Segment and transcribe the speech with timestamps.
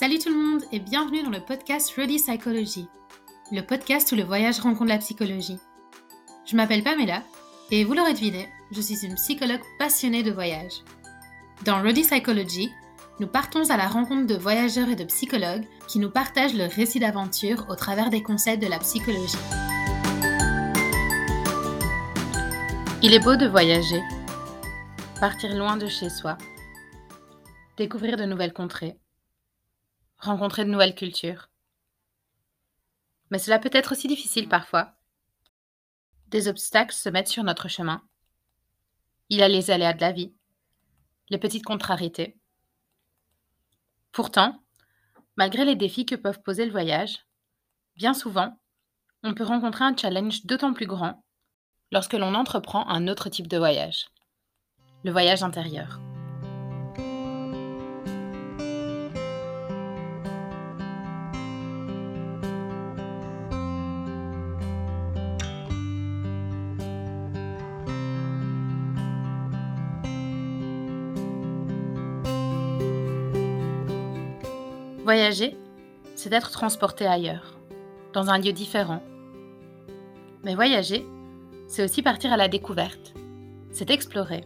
[0.00, 2.88] Salut tout le monde et bienvenue dans le podcast Ready Psychology,
[3.52, 5.58] le podcast où le voyage rencontre la psychologie.
[6.46, 7.22] Je m'appelle Pamela
[7.70, 10.72] et vous l'aurez deviné, je suis une psychologue passionnée de voyage.
[11.66, 12.72] Dans Ready Psychology,
[13.18, 16.98] nous partons à la rencontre de voyageurs et de psychologues qui nous partagent leur récit
[16.98, 19.36] d'aventure au travers des concepts de la psychologie.
[23.02, 24.00] Il est beau de voyager,
[25.20, 26.38] partir loin de chez soi,
[27.76, 28.96] découvrir de nouvelles contrées,
[30.20, 31.48] rencontrer de nouvelles cultures.
[33.30, 34.92] Mais cela peut être aussi difficile parfois.
[36.28, 38.02] Des obstacles se mettent sur notre chemin.
[39.28, 40.34] Il y a les aléas de la vie,
[41.28, 42.36] les petites contrariétés.
[44.12, 44.60] Pourtant,
[45.36, 47.26] malgré les défis que peuvent poser le voyage,
[47.96, 48.58] bien souvent,
[49.22, 51.24] on peut rencontrer un challenge d'autant plus grand
[51.92, 54.08] lorsque l'on entreprend un autre type de voyage,
[55.04, 56.00] le voyage intérieur.
[75.10, 75.58] Voyager,
[76.14, 77.58] c'est être transporté ailleurs,
[78.12, 79.02] dans un lieu différent.
[80.44, 81.04] Mais voyager,
[81.66, 83.12] c'est aussi partir à la découverte,
[83.72, 84.44] c'est explorer.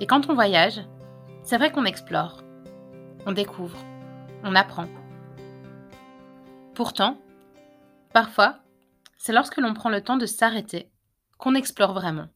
[0.00, 0.80] Et quand on voyage,
[1.44, 2.42] c'est vrai qu'on explore,
[3.24, 3.78] on découvre,
[4.42, 4.88] on apprend.
[6.74, 7.16] Pourtant,
[8.12, 8.58] parfois,
[9.16, 10.90] c'est lorsque l'on prend le temps de s'arrêter
[11.38, 12.26] qu'on explore vraiment.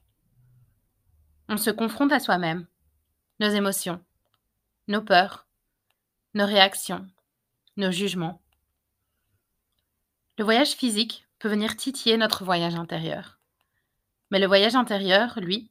[1.48, 2.68] On se confronte à soi-même,
[3.40, 4.00] nos émotions,
[4.86, 5.47] nos peurs,
[6.38, 7.04] nos réactions,
[7.76, 8.40] nos jugements.
[10.38, 13.40] Le voyage physique peut venir titiller notre voyage intérieur.
[14.30, 15.68] Mais le voyage intérieur, lui,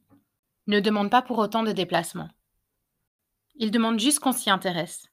[0.66, 2.28] ne demande pas pour autant de déplacement.
[3.54, 5.08] Il demande juste qu'on s'y intéresse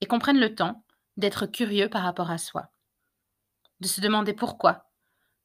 [0.00, 0.84] et qu'on prenne le temps
[1.16, 2.72] d'être curieux par rapport à soi,
[3.78, 4.90] de se demander pourquoi,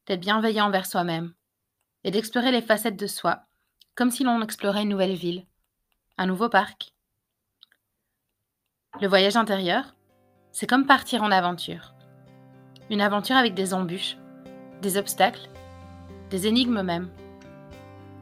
[0.07, 1.35] d'être bienveillant envers soi-même
[2.03, 3.43] et d'explorer les facettes de soi
[3.93, 5.45] comme si l'on explorait une nouvelle ville,
[6.17, 6.95] un nouveau parc,
[9.01, 9.95] le voyage intérieur,
[10.51, 11.93] c'est comme partir en aventure.
[12.89, 14.17] Une aventure avec des embûches,
[14.81, 15.49] des obstacles,
[16.29, 17.09] des énigmes même,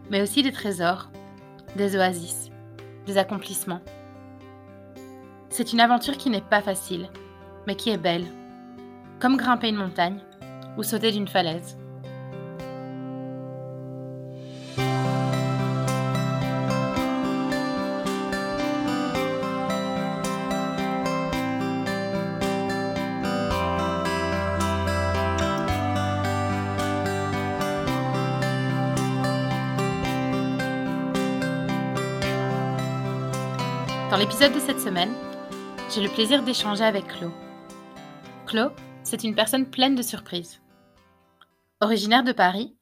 [0.09, 1.09] mais aussi des trésors,
[1.77, 2.51] des oasis,
[3.05, 3.81] des accomplissements.
[5.49, 7.09] C'est une aventure qui n'est pas facile,
[7.67, 8.25] mais qui est belle,
[9.19, 10.19] comme grimper une montagne
[10.77, 11.77] ou sauter d'une falaise.
[34.25, 35.13] L'épisode de cette semaine,
[35.91, 37.31] j'ai le plaisir d'échanger avec Chlo.
[38.47, 38.71] Chlo,
[39.03, 40.61] c'est une personne pleine de surprises.
[41.79, 42.75] Originaire de Paris,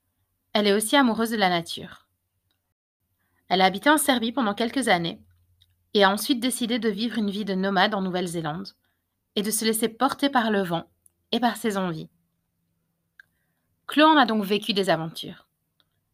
[0.54, 2.08] elle est aussi amoureuse de la nature.
[3.50, 5.22] Elle a habité en Serbie pendant quelques années
[5.94, 8.70] et a ensuite décidé de vivre une vie de nomade en Nouvelle-Zélande
[9.36, 10.86] et de se laisser porter par le vent
[11.34, 12.10] et par ses envies.
[13.92, 15.50] Chlo en a donc vécu des aventures.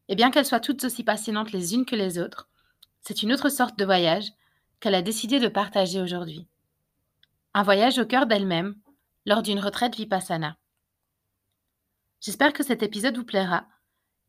[0.07, 2.49] Et bien qu'elles soient toutes aussi passionnantes les unes que les autres,
[3.01, 4.31] c'est une autre sorte de voyage
[4.79, 6.47] qu'elle a décidé de partager aujourd'hui.
[7.53, 8.75] Un voyage au cœur d'elle-même
[9.25, 10.57] lors d'une retraite vipassana.
[12.21, 13.65] J'espère que cet épisode vous plaira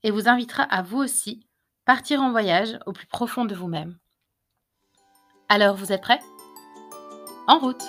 [0.03, 1.47] et vous invitera à vous aussi
[1.84, 3.99] partir en voyage au plus profond de vous-même.
[5.49, 6.21] Alors, vous êtes prêts?
[7.47, 7.82] En route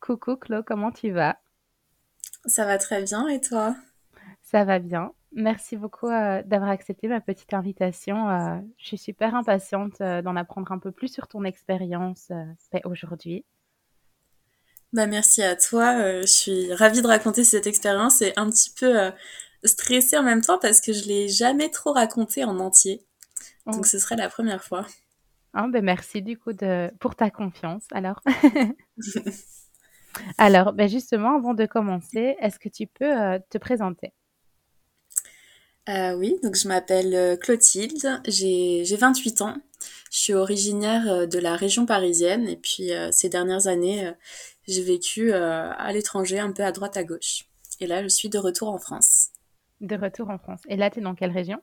[0.00, 1.36] Coucou Chlo, comment tu vas?
[2.46, 3.76] Ça va très bien et toi?
[4.42, 5.12] Ça va bien.
[5.32, 8.30] Merci beaucoup euh, d'avoir accepté ma petite invitation.
[8.30, 12.32] Euh, je suis super impatiente euh, d'en apprendre un peu plus sur ton expérience
[12.84, 13.44] aujourd'hui.
[14.92, 16.20] Bah, merci à toi.
[16.22, 19.10] je suis ravie de raconter cette expérience et un petit peu
[19.64, 23.04] stressée en même temps parce que je l'ai jamais trop racontée en entier.
[23.66, 23.84] Donc oh.
[23.84, 24.86] ce serait la première fois.
[25.54, 28.22] Oh, ben merci du coup de, pour ta confiance alors.
[30.38, 34.12] Alors, ben justement, avant de commencer, est-ce que tu peux euh, te présenter?
[35.88, 39.54] Euh, Oui, donc je m'appelle euh, Clotilde, j'ai 28 ans,
[40.10, 44.12] je suis originaire de la région parisienne et puis ces dernières années,
[44.66, 47.44] j'ai vécu à l'étranger, un peu à droite à gauche.
[47.80, 49.28] Et là, je suis de retour en France.
[49.80, 50.60] De retour en France.
[50.68, 51.60] Et là, tu es dans quelle région?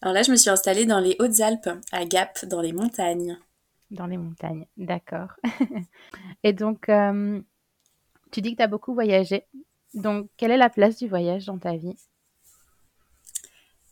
[0.00, 3.38] Alors là, je me suis installée dans les Hautes-Alpes, à Gap, dans les montagnes.
[3.92, 5.36] Dans les montagnes, d'accord.
[6.44, 7.38] Et donc, euh,
[8.30, 9.44] tu dis que tu as beaucoup voyagé.
[9.92, 11.94] Donc, quelle est la place du voyage dans ta vie?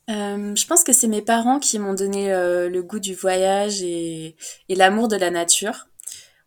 [0.09, 3.83] Euh, je pense que c'est mes parents qui m'ont donné euh, le goût du voyage
[3.83, 4.37] et,
[4.71, 5.87] l'amour de la nature.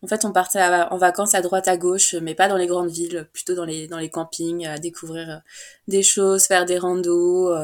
[0.02, 2.90] En fait, on partait en vacances à droite à gauche, mais pas dans les grandes
[2.90, 5.44] villes, plutôt dans les dans les campings, à découvrir
[5.88, 7.56] des choses, faire des randos,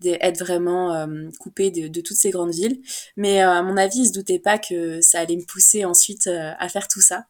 [0.00, 2.80] des, être vraiment euh, coupé de, de toutes ces grandes villes.
[3.16, 6.26] Mais euh, à mon avis, ils se doutaient pas que ça allait me pousser ensuite
[6.26, 7.26] euh, à faire tout ça.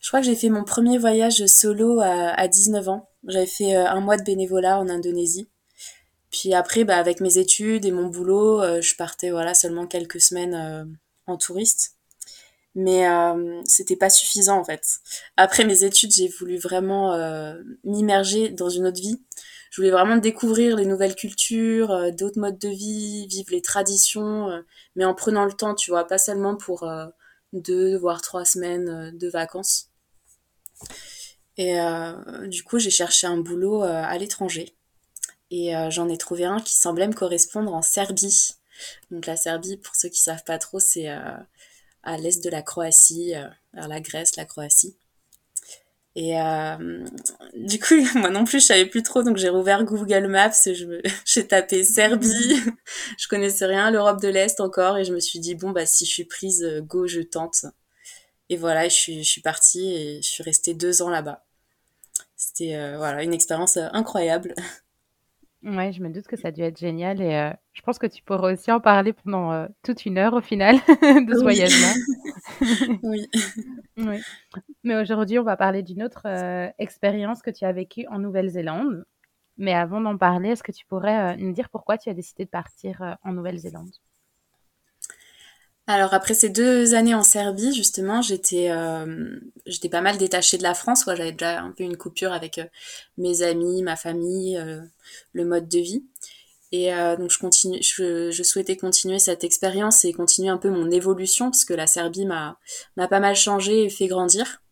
[0.00, 3.08] Je crois que j'ai fait mon premier voyage solo à, à 19 ans.
[3.26, 5.48] J'avais fait euh, un mois de bénévolat en Indonésie.
[6.30, 10.20] Puis après, bah, avec mes études et mon boulot, euh, je partais voilà seulement quelques
[10.20, 10.96] semaines
[11.26, 11.94] en touriste.
[12.78, 13.06] Mais
[13.64, 14.98] c'était pas suffisant en fait.
[15.38, 17.16] Après mes études, j'ai voulu vraiment
[17.84, 19.22] m'immerger dans une autre vie.
[19.76, 24.48] Je voulais vraiment découvrir les nouvelles cultures, euh, d'autres modes de vie, vivre les traditions,
[24.48, 24.62] euh,
[24.94, 27.04] mais en prenant le temps, tu vois, pas seulement pour euh,
[27.52, 29.90] deux voire trois semaines de vacances.
[31.58, 31.76] Et
[32.48, 34.74] du coup, j'ai cherché un boulot à l'étranger.
[35.50, 38.56] Et j'en ai trouvé un qui semblait me correspondre en Serbie.
[39.10, 43.32] Donc la Serbie, pour ceux qui savent pas trop, c'est à l'est de la Croatie,
[43.72, 44.98] vers la Grèce, la Croatie.
[46.16, 47.04] Et euh,
[47.54, 50.50] du coup, moi non plus, je savais plus trop, donc j'ai rouvert Google Maps,
[51.26, 52.56] j'ai tapé Serbie,
[53.18, 56.06] je connaissais rien, l'Europe de l'Est encore, et je me suis dit, bon, bah si
[56.06, 57.66] je suis prise, euh, go, je tente.
[58.48, 61.44] Et voilà, je suis, je suis partie et je suis restée deux ans là-bas.
[62.34, 64.54] C'était euh, voilà, une expérience euh, incroyable.
[65.62, 68.06] Ouais, je me doute que ça a dû être génial et heu, je pense que
[68.06, 70.76] tu pourrais aussi en parler pendant, heu, toute une heure au final
[71.26, 71.94] de ce Oui, voyage-là.
[73.02, 73.28] oui.
[73.98, 74.24] Oui.
[74.84, 79.06] Mais aujourd'hui, on va parler d'une autre, heu, expérience que tu as vécue en Nouvelle-Zélande.
[79.58, 82.44] Mais avant d'en parler, est-ce que tu pourrais, heu, nous dire pourquoi tu as décidé
[82.46, 83.92] de partir, heu, en Nouvelle-Zélande?
[85.88, 90.64] Alors après ces deux années en Serbie, justement, j'étais euh, j'étais pas mal détachée de
[90.64, 91.14] la France, quoi.
[91.14, 92.64] J'avais déjà un peu une coupure avec euh,
[93.18, 94.80] mes amis, ma famille, euh,
[95.32, 96.04] le mode de vie.
[96.72, 100.70] Et euh, donc je continue, je, je souhaitais continuer cette expérience et continuer un peu
[100.70, 102.58] mon évolution parce que la Serbie m'a
[102.96, 104.62] m'a pas mal changé et fait grandir.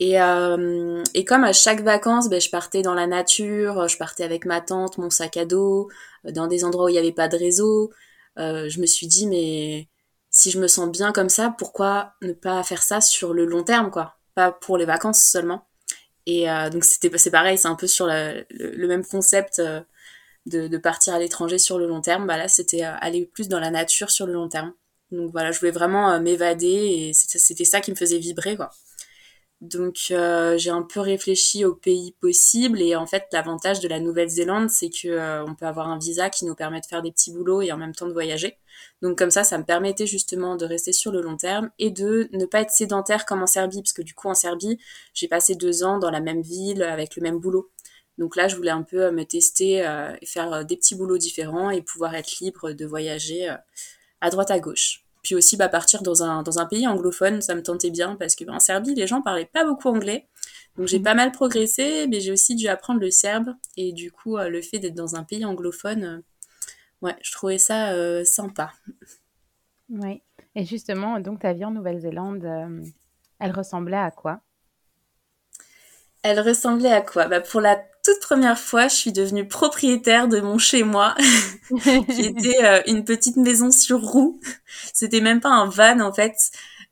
[0.00, 4.24] Et, euh, et comme à chaque vacances, ben, je partais dans la nature, je partais
[4.24, 5.88] avec ma tante, mon sac à dos,
[6.24, 7.92] dans des endroits où il n'y avait pas de réseau.
[8.36, 9.88] Je me suis dit, mais
[10.34, 13.62] si je me sens bien comme ça, pourquoi ne pas faire ça sur le long
[13.62, 14.16] terme, quoi?
[14.34, 15.66] Pas pour les vacances seulement.
[16.26, 19.80] Et euh, donc c'était c'est pareil, c'est un peu sur le, même concept euh,
[20.46, 22.26] de, partir à l'étranger sur le long terme.
[22.26, 24.72] Bah là, c'était euh, aller plus dans la nature sur le long terme.
[25.12, 28.70] Donc voilà, je voulais vraiment m'évader et c'était ça qui me faisait vibrer, quoi.
[29.60, 34.68] Donc j'ai un peu réfléchi aux pays possibles et en fait l'avantage de la Nouvelle-Zélande
[34.68, 37.32] c'est que euh, on peut avoir un visa qui nous permet de faire des petits
[37.32, 38.58] boulots et en même temps de voyager.
[39.02, 42.28] Donc comme ça ça me permettait justement de rester sur le long terme et de
[42.32, 44.78] ne pas être sédentaire comme en Serbie parce que du coup en Serbie
[45.12, 47.70] j'ai passé deux ans dans la même ville avec le même boulot.
[48.18, 50.94] Donc là je voulais un peu euh, me tester euh, et faire euh, des petits
[50.94, 53.56] boulots différents et pouvoir être libre de voyager euh,
[54.20, 55.04] à droite à gauche.
[55.24, 58.36] Puis aussi bah, partir dans un, dans un pays anglophone, ça me tentait bien parce
[58.36, 60.28] que bah, en Serbie, les gens parlaient pas beaucoup anglais.
[60.76, 63.54] Donc j'ai pas mal progressé, mais j'ai aussi dû apprendre le serbe.
[63.76, 66.22] Et du coup, euh, le fait d'être dans un pays anglophone,
[67.04, 68.72] ouais, je trouvais ça euh, sympa.
[69.88, 70.22] Oui.
[70.56, 72.84] Et justement, donc ta vie en Nouvelle-Zélande, hem,
[73.38, 74.40] elle ressemblait à quoi?
[76.22, 77.28] Elle ressemblait à quoi?
[77.28, 81.14] Bah, Pour la toute première fois, je suis devenue propriétaire de mon chez-moi,
[82.10, 84.40] qui était euh, une petite maison sur roue.
[84.92, 86.34] C'était même pas un van en fait.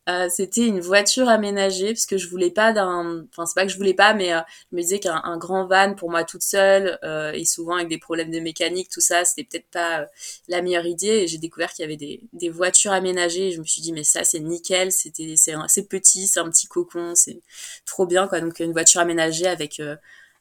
[0.09, 3.71] Euh, c'était une voiture aménagée parce que je voulais pas d'un enfin c'est pas que
[3.71, 4.41] je voulais pas mais euh,
[4.73, 7.89] je me disais qu'un un grand van pour moi toute seule euh, et souvent avec
[7.89, 10.07] des problèmes de mécanique tout ça c'était peut-être pas euh,
[10.49, 11.07] la meilleure idée.
[11.07, 13.49] Et j'ai découvert qu'il y avait des, des voitures aménagées.
[13.49, 16.51] Et je me suis dit mais ça c'est nickel c'était c'est c'est petit c'est un
[16.51, 17.41] petit cocon c'est
[17.87, 18.41] trop bien quoi.
[18.41, 19.97] Donc une voiture aménagée avec euh,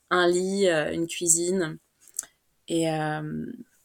[0.10, 1.77] un lit une cuisine.
[2.68, 2.88] Et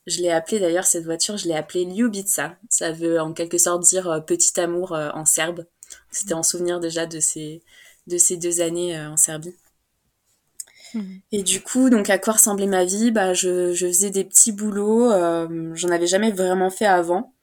[0.06, 2.58] je l'ai appelée d'ailleurs cette voiture, je l'ai appelée Ljubica.
[2.70, 5.66] Ça veut en quelque sorte dire euh, petit amour euh, en serbe.
[6.10, 7.62] C'était en souvenir déjà de ces
[8.06, 9.54] de ces deux années euh, en Serbie.
[10.94, 13.10] Mmh Et du coup, donc à quoi ressemblait ma vie?
[13.10, 15.10] Bah, je, je faisais des petits boulots.
[15.12, 17.34] euh, j'en avais jamais vraiment fait avant.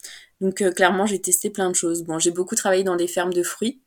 [0.41, 2.03] Donc euh, clairement, j'ai testé plein de choses.
[2.03, 3.81] Bon, j'ai beaucoup travaillé dans des fermes de fruits,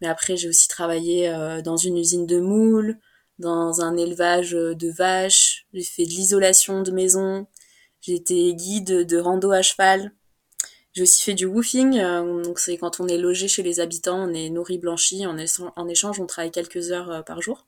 [0.00, 2.98] mais après j'ai aussi travaillé euh, dans une usine de moules,
[3.38, 5.66] dans un élevage de vaches.
[5.74, 7.46] J'ai fait de l'isolation de maisons.
[8.00, 10.12] J'ai été guide de rando à cheval.
[10.92, 14.28] J'ai aussi fait du woofing, euh, donc c'est quand on est logé chez les habitants,
[14.28, 17.66] on est nourri, blanchi, en, échan- en échange on travaille quelques heures euh, par jour.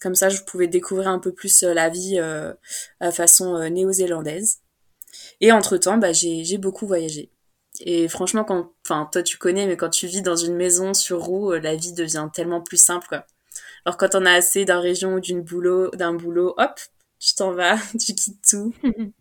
[0.00, 2.18] Comme ça, je pouvais découvrir un peu plus euh, la vie
[3.00, 4.60] à façon néo-zélandaise.
[5.40, 7.30] Et entre-temps, bah, j'ai beaucoup voyagé.
[7.80, 11.20] Et franchement, quand, enfin, toi tu connais, mais quand tu vis dans une maison sur
[11.22, 13.26] roue, la vie devient tellement plus simple, quoi.
[13.86, 16.80] Alors quand on a assez d'un région ou d'une boulot, d'un boulot, hop,
[17.20, 18.74] tu t'en vas, tu quittes tout.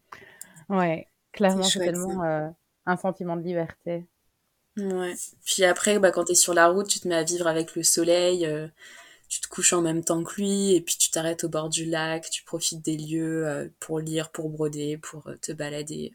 [0.70, 2.50] ouais, clairement, c'est tellement euh,
[2.86, 4.06] un sentiment de liberté.
[4.78, 5.14] Ouais.
[5.46, 7.76] Puis après, bah, quand tu es sur la route, tu te mets à vivre avec
[7.76, 8.68] le soleil, euh,
[9.28, 11.86] tu te couches en même temps que lui, et puis tu t'arrêtes au bord du
[11.86, 16.14] lac, tu profites des lieux euh, pour lire, pour broder, pour te balader.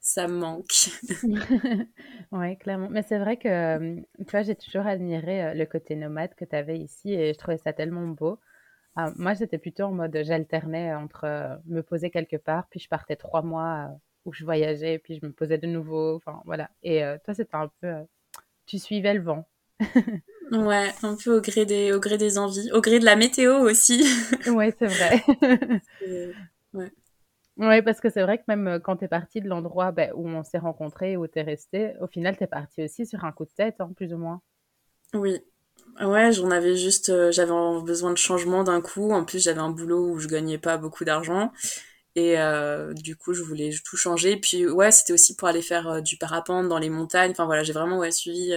[0.00, 0.90] Ça me manque.
[2.32, 2.88] ouais, clairement.
[2.90, 6.78] Mais c'est vrai que, tu vois, j'ai toujours admiré le côté nomade que tu avais
[6.78, 8.38] ici, et je trouvais ça tellement beau.
[9.00, 13.14] Ah, moi, j'étais plutôt en mode, j'alternais entre me poser quelque part, puis je partais
[13.14, 13.90] trois mois
[14.24, 16.16] où je voyageais, puis je me posais de nouveau.
[16.16, 16.68] Enfin, voilà.
[16.82, 17.92] Et toi, c'était un peu.
[18.66, 19.46] tu suivais le vent.
[20.50, 23.60] ouais, un peu au gré, des, au gré des envies, au gré de la météo
[23.60, 24.04] aussi.
[24.48, 25.22] ouais, c'est vrai.
[26.74, 26.92] ouais.
[27.56, 30.28] Ouais, parce que c'est vrai que même quand tu es parti de l'endroit ben, où
[30.28, 33.30] on s'est rencontrés, où tu es resté, au final, tu es parti aussi sur un
[33.30, 34.42] coup de tête, hein, plus ou moins.
[35.14, 35.40] Oui,
[36.00, 37.52] Ouais, j'en avais juste, euh, j'avais
[37.82, 39.10] besoin de changement d'un coup.
[39.10, 41.52] En plus, j'avais un boulot où je gagnais pas beaucoup d'argent.
[42.16, 44.36] Et euh, du coup, je voulais tout changer.
[44.36, 47.32] Puis ouais, c'était aussi pour aller faire euh, du parapente dans les montagnes.
[47.32, 48.54] Enfin voilà, j'ai vraiment ouais, suivi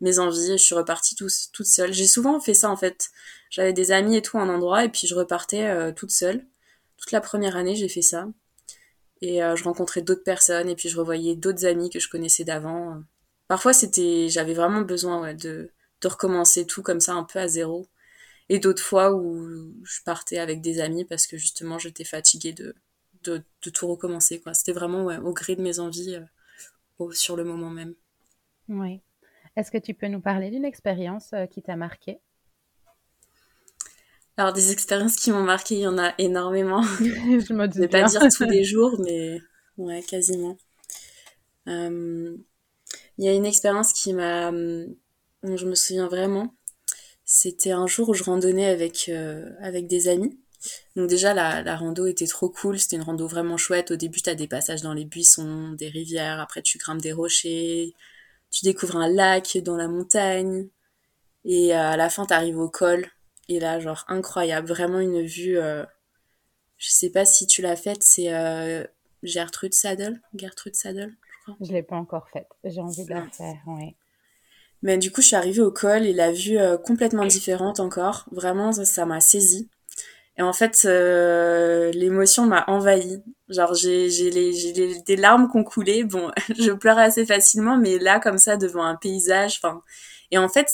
[0.00, 0.52] mes envies.
[0.52, 1.92] Je suis repartie toute seule.
[1.92, 3.10] J'ai souvent fait ça en fait.
[3.50, 6.44] J'avais des amis et tout en endroit, et puis je repartais toute seule.
[6.98, 8.28] Toute la première année, j'ai fait ça.
[9.22, 13.02] Et je rencontrais d'autres personnes, et puis je revoyais d'autres amis que je connaissais d'avant.
[13.48, 15.70] Parfois, c'était, j'avais vraiment besoin ouais, de
[16.00, 17.86] de recommencer tout comme ça un peu à zéro.
[18.48, 22.74] Et d'autres fois où je partais avec des amis parce que justement j'étais fatiguée de,
[23.24, 24.40] de, tout recommencer.
[24.40, 24.54] Quoi.
[24.54, 26.16] C'était vraiment au gré de mes envies
[27.00, 27.94] euh, sur le moment même.
[28.68, 29.00] Oui.
[29.56, 32.20] Est-ce que tu peux nous parler d'une expérience euh, qui t'a marqué
[34.36, 36.82] Alors des expériences qui m'ont marqué, il y en a énormément.
[37.00, 39.40] je ne vais pas dire tous les jours, mais
[39.76, 40.56] ouais, quasiment.
[41.66, 42.36] Euh,
[43.18, 44.52] il y a une expérience qui m'a
[45.42, 46.54] je me souviens vraiment.
[47.24, 50.38] C'était un jour où je randonnais avec, euh, avec des amis.
[50.96, 52.78] Donc déjà, la, la rando était trop cool.
[52.78, 53.90] C'était une rando vraiment chouette.
[53.90, 56.40] Au début, tu as des passages dans les buissons, des rivières.
[56.40, 57.94] Après, tu grimpes des rochers.
[58.50, 60.68] Tu découvres un lac dans la montagne.
[61.44, 63.06] Et à la fin, tu arrives au col.
[63.48, 64.68] Et là, genre, incroyable.
[64.68, 65.58] Vraiment une vue...
[65.58, 65.84] Euh...
[66.78, 68.02] Je sais pas si tu l'as faite.
[68.02, 68.84] C'est euh...
[69.22, 70.20] Gertrude Saddle.
[70.34, 71.56] Gertrude Saddle, je crois.
[71.60, 72.48] Je l'ai pas encore faite.
[72.64, 73.94] J'ai envie de la faire, oui.
[74.82, 78.26] Mais du coup, je suis arrivée au col et la vue euh, complètement différente encore.
[78.30, 79.68] Vraiment, ça m'a saisi.
[80.36, 83.22] Et en fait, euh, l'émotion m'a envahie.
[83.48, 86.04] Genre, j'ai j'ai des larmes qui ont coulé.
[86.04, 89.60] Bon, je pleure assez facilement, mais là, comme ça, devant un paysage.
[89.62, 89.82] Enfin,
[90.30, 90.68] et en fait,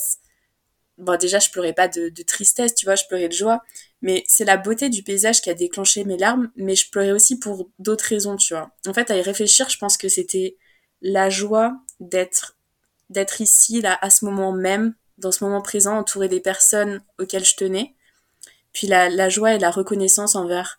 [0.98, 3.62] bon, déjà, je pleurais pas de, de tristesse, tu vois, je pleurais de joie.
[4.02, 6.50] Mais c'est la beauté du paysage qui a déclenché mes larmes.
[6.56, 8.70] Mais je pleurais aussi pour d'autres raisons, tu vois.
[8.86, 10.56] En fait, à y réfléchir, je pense que c'était
[11.00, 12.53] la joie d'être
[13.10, 17.44] d'être ici, là, à ce moment même, dans ce moment présent, entouré des personnes auxquelles
[17.44, 17.94] je tenais.
[18.72, 20.76] Puis la, la joie et la reconnaissance envers,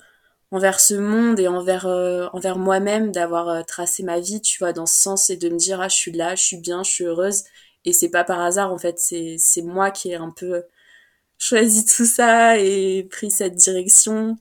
[0.51, 4.74] envers ce monde et envers, euh, envers moi-même d'avoir euh, tracé ma vie, tu vois,
[4.74, 6.91] dans ce sens et de me dire, ah, je suis là, je suis bien, je
[6.91, 7.44] suis heureuse.
[7.86, 10.63] Et c'est pas par hasard, en fait, c'est, c'est moi qui ai un peu
[11.38, 14.38] choisi tout ça et pris cette direction.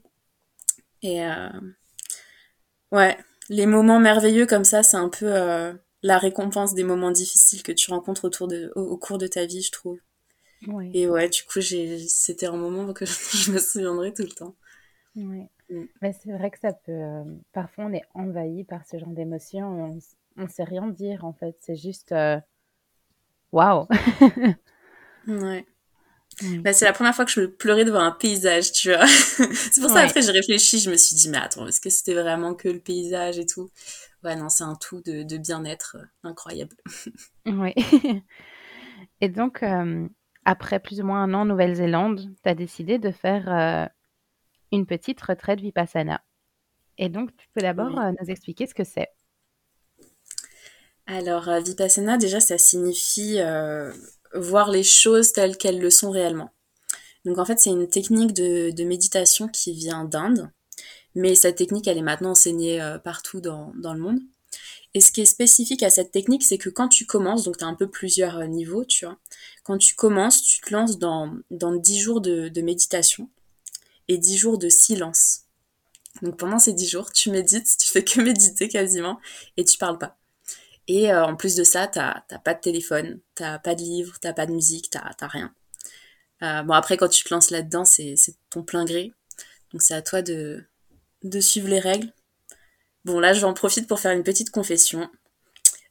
[1.02, 1.48] Et euh,
[2.90, 3.16] ouais,
[3.48, 5.74] les moments merveilleux comme ça, c'est un peu
[6.04, 9.62] la récompense des moments difficiles que tu rencontres autour de, au, cours de ta vie,
[9.62, 9.98] je trouve.
[10.92, 14.54] Et ouais, du coup, c'était un moment que je me souviendrai tout le temps.
[15.16, 15.48] Ouais.
[15.70, 15.84] Mm.
[16.02, 16.92] Mais c'est vrai que ça peut.
[16.92, 19.98] Euh, parfois, on est envahi par ce genre d'émotions.
[20.36, 21.56] On ne sait rien dire, en fait.
[21.60, 22.12] C'est juste.
[22.12, 22.38] Euh,
[23.50, 23.86] waouh!
[25.26, 25.64] ouais.
[26.62, 29.06] Bah, c'est la première fois que je me pleurais devant un paysage, tu vois.
[29.06, 32.14] c'est pour ça, après, j'ai réfléchi, je me suis dit, mais attends, est-ce que c'était
[32.14, 33.70] vraiment que le paysage et tout?
[34.24, 36.76] Ouais, non, c'est un tout de, de bien-être euh, incroyable.
[37.46, 37.74] oui.
[39.20, 40.08] et donc, euh,
[40.46, 43.86] après plus ou moins un an en Nouvelle-Zélande, tu as décidé de faire euh,
[44.72, 46.22] une petite retraite Vipassana.
[46.96, 49.08] Et donc, tu peux d'abord nous expliquer ce que c'est.
[51.06, 53.40] Alors, Vipassana, déjà, ça signifie
[54.32, 56.54] voir les choses telles qu'elles le sont réellement.
[57.24, 60.50] Donc en fait, c'est une technique de, méditation qui vient d'Inde,
[61.14, 64.20] mais cette technique, elle est maintenant enseignée euh, partout dans, le monde.
[64.94, 67.64] Et ce qui est spécifique à cette technique, c'est que quand tu commences, donc tu
[67.64, 69.18] as un peu plusieurs euh, niveaux, tu vois,
[69.62, 73.28] quand tu commences, tu te lances dans, dans 10 jours de, méditation
[74.08, 75.42] et 10 jours de silence.
[76.22, 79.20] Donc pendant ces 10 jours, tu médites, tu fais que méditer quasiment,
[79.56, 80.16] et tu parles pas.
[80.86, 84.32] Et euh, en plus de ça, t'as pas de téléphone, t'as pas de livre, t'as
[84.32, 85.54] pas de musique, t'as rien.
[86.40, 88.16] Bon après, quand tu te lances là-dedans, c'est
[88.50, 89.14] ton plein gré.
[89.72, 90.62] Donc c'est à toi de,
[91.24, 92.12] de suivre les règles.
[93.04, 95.10] Bon là, j'en profite pour faire une petite confession.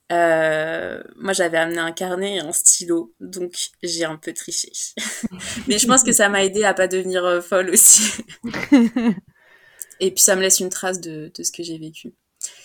[0.10, 4.72] moi, j'avais amené un carnet et un stylo, donc j'ai un peu triché.
[5.68, 8.24] Mais je pense que ça m'a aidé à pas devenir folle aussi.
[10.00, 12.14] et puis ça me laisse une trace de, de ce que j'ai vécu.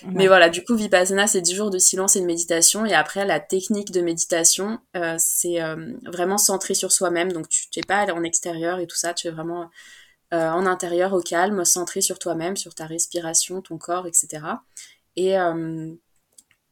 [0.06, 2.86] Mais voilà, du coup, Vipassana, c'est 10 jours de silence et de méditation.
[2.86, 7.32] Et après, la technique de méditation, euh, c'est euh, vraiment centré sur soi-même.
[7.32, 9.14] Donc, tu n'es pas en extérieur et tout ça.
[9.14, 9.70] Tu es vraiment
[10.32, 14.42] euh, en intérieur, au calme, centré sur toi-même, sur ta respiration, ton corps, etc.
[15.16, 15.34] Et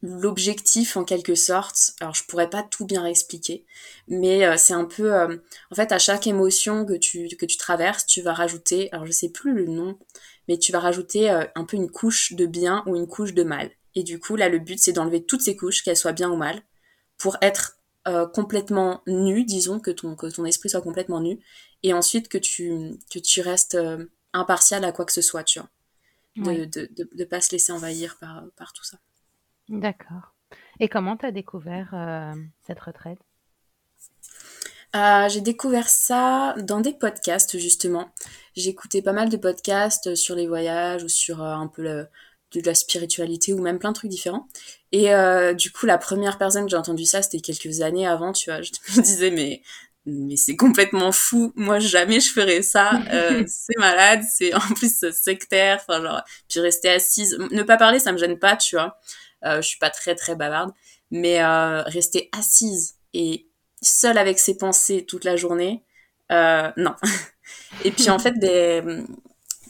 [0.03, 3.67] l'objectif, en quelque sorte, alors je pourrais pas tout bien expliquer,
[4.07, 5.13] mais c'est un peu...
[5.13, 8.89] en fait, à chaque émotion que tu, que tu traverses, tu vas rajouter...
[8.93, 9.99] Alors, je sais plus le nom
[10.49, 13.43] mais tu vas rajouter euh, un peu une couche de bien ou une couche de
[13.43, 13.71] mal.
[13.95, 16.37] Et du coup, là, le but, c'est d'enlever toutes ces couches, qu'elles soient bien ou
[16.37, 16.63] mal,
[17.19, 21.41] pour être euh, complètement nu, disons, que ton, que ton esprit soit complètement nu,
[21.83, 25.61] et ensuite que tu, que tu restes euh, impartial à quoi que ce soit, tu
[25.61, 25.71] vois.
[26.37, 28.99] De ne de, pas se laisser envahir par, par tout ça.
[29.71, 30.35] D'accord.
[30.81, 31.95] Et comment tu as découvert
[32.67, 33.19] cette retraite?
[34.93, 38.13] J'ai découvert ça dans des podcasts, justement
[38.57, 42.75] j'écoutais pas mal de podcasts sur les voyages ou sur euh, un peu de la
[42.75, 44.49] spiritualité ou même plein de trucs différents.
[44.93, 48.33] Et euh, du coup, la première personne que j'ai entendu ça, c'était quelques années avant,
[48.33, 48.63] tu vois.
[48.63, 49.63] Je me disais, mais
[50.07, 51.53] mais c'est complètement fou.
[51.57, 52.93] Moi, jamais je ferais ça.
[53.13, 55.79] Euh, c'est malade, c'est en plus sectaire.
[55.81, 57.39] Enfin, genre, puis rester assise.
[57.51, 58.99] Ne pas parler, ça me gêne pas, tu vois.
[59.45, 60.73] Euh, je suis pas très très bavarde,
[61.11, 63.47] mais euh, rester assise et
[63.83, 65.85] seule avec ses pensées toute la journée,
[66.33, 66.95] euh, non.
[67.85, 68.83] Et puis en fait, des,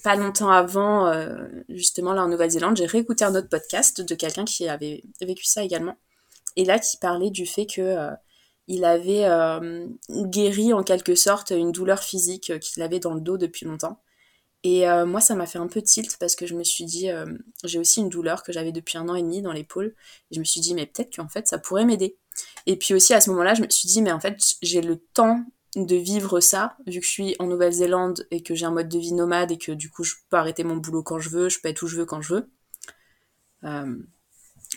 [0.02, 4.44] pas longtemps avant, euh, justement là en Nouvelle-Zélande, j'ai réécouté un autre podcast de quelqu'un
[4.44, 5.96] qui avait vécu ça également.
[6.56, 8.10] Et là, qui parlait du fait que euh,
[8.68, 13.38] il avait euh, guéri en quelque sorte une douleur physique qu'il avait dans le dos
[13.38, 14.00] depuis longtemps.
[14.64, 17.08] Et moi, ça m'a fait un peu tilt parce que je me suis dit,
[17.62, 19.94] j'ai aussi une douleur que j'avais depuis un an et demi dans l'épaule.
[20.32, 22.16] Et je me suis dit, mais peut-être qu'en fait, ça pourrait m'aider.
[22.66, 24.96] Et puis aussi, à ce moment-là, je me suis dit, mais en fait, j'ai le
[25.14, 25.44] temps
[25.76, 28.98] de vivre ça, vu que je suis en Nouvelle-Zélande et que j'ai un mode de
[28.98, 31.60] vie nomade et que du coup je peux arrêter mon boulot quand je veux, je
[31.60, 32.50] peux être où je veux quand je veux.
[33.64, 33.96] Euh,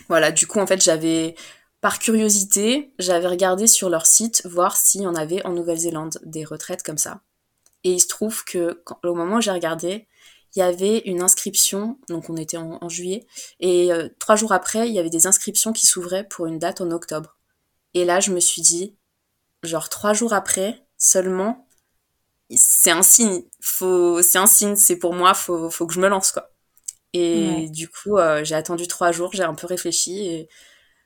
[0.08, 1.34] voilà, du coup en fait j'avais,
[1.80, 6.44] par curiosité, j'avais regardé sur leur site voir s'il y en avait en Nouvelle-Zélande des
[6.44, 7.22] retraites comme ça.
[7.84, 10.06] Et il se trouve que au moment où j'ai regardé,
[10.54, 13.26] il y avait une inscription, donc on était en, juillet,
[13.60, 16.80] et euh, trois jours après, il y avait des inscriptions qui s'ouvraient pour une date
[16.80, 17.38] en octobre.
[17.94, 18.96] Et là, je me suis dit,
[19.62, 21.66] genre trois jours après, seulement,
[22.54, 23.42] c'est un signe.
[23.60, 26.50] Faut, c'est un signe, c'est pour moi, faut, faut que je me lance, quoi.
[27.12, 30.48] Et du coup, euh, j'ai attendu trois jours, j'ai un peu réfléchi et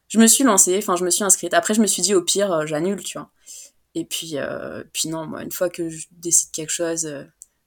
[0.08, 1.54] je me suis lancée, enfin, je me suis inscrite.
[1.54, 3.30] Après, je me suis dit, au pire, euh, j'annule, tu vois.
[3.94, 7.08] Et puis, euh, puis non, moi, une fois que je décide quelque chose,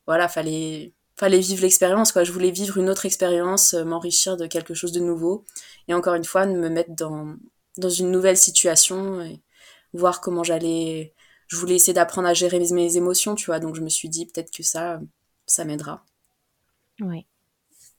[0.05, 2.23] voilà, fallait, fallait vivre l'expérience, quoi.
[2.23, 5.45] Je voulais vivre une autre expérience, m'enrichir de quelque chose de nouveau.
[5.87, 7.37] Et encore une fois, me mettre dans,
[7.77, 9.41] une nouvelle situation et
[9.93, 11.13] voir comment j'allais
[11.47, 13.59] je voulais essayer d'apprendre à gérer mes émotions, tu vois.
[13.59, 14.99] Donc je me suis dit peut-être que ça,
[15.45, 16.03] ça m'aidera.
[16.99, 17.25] Oui.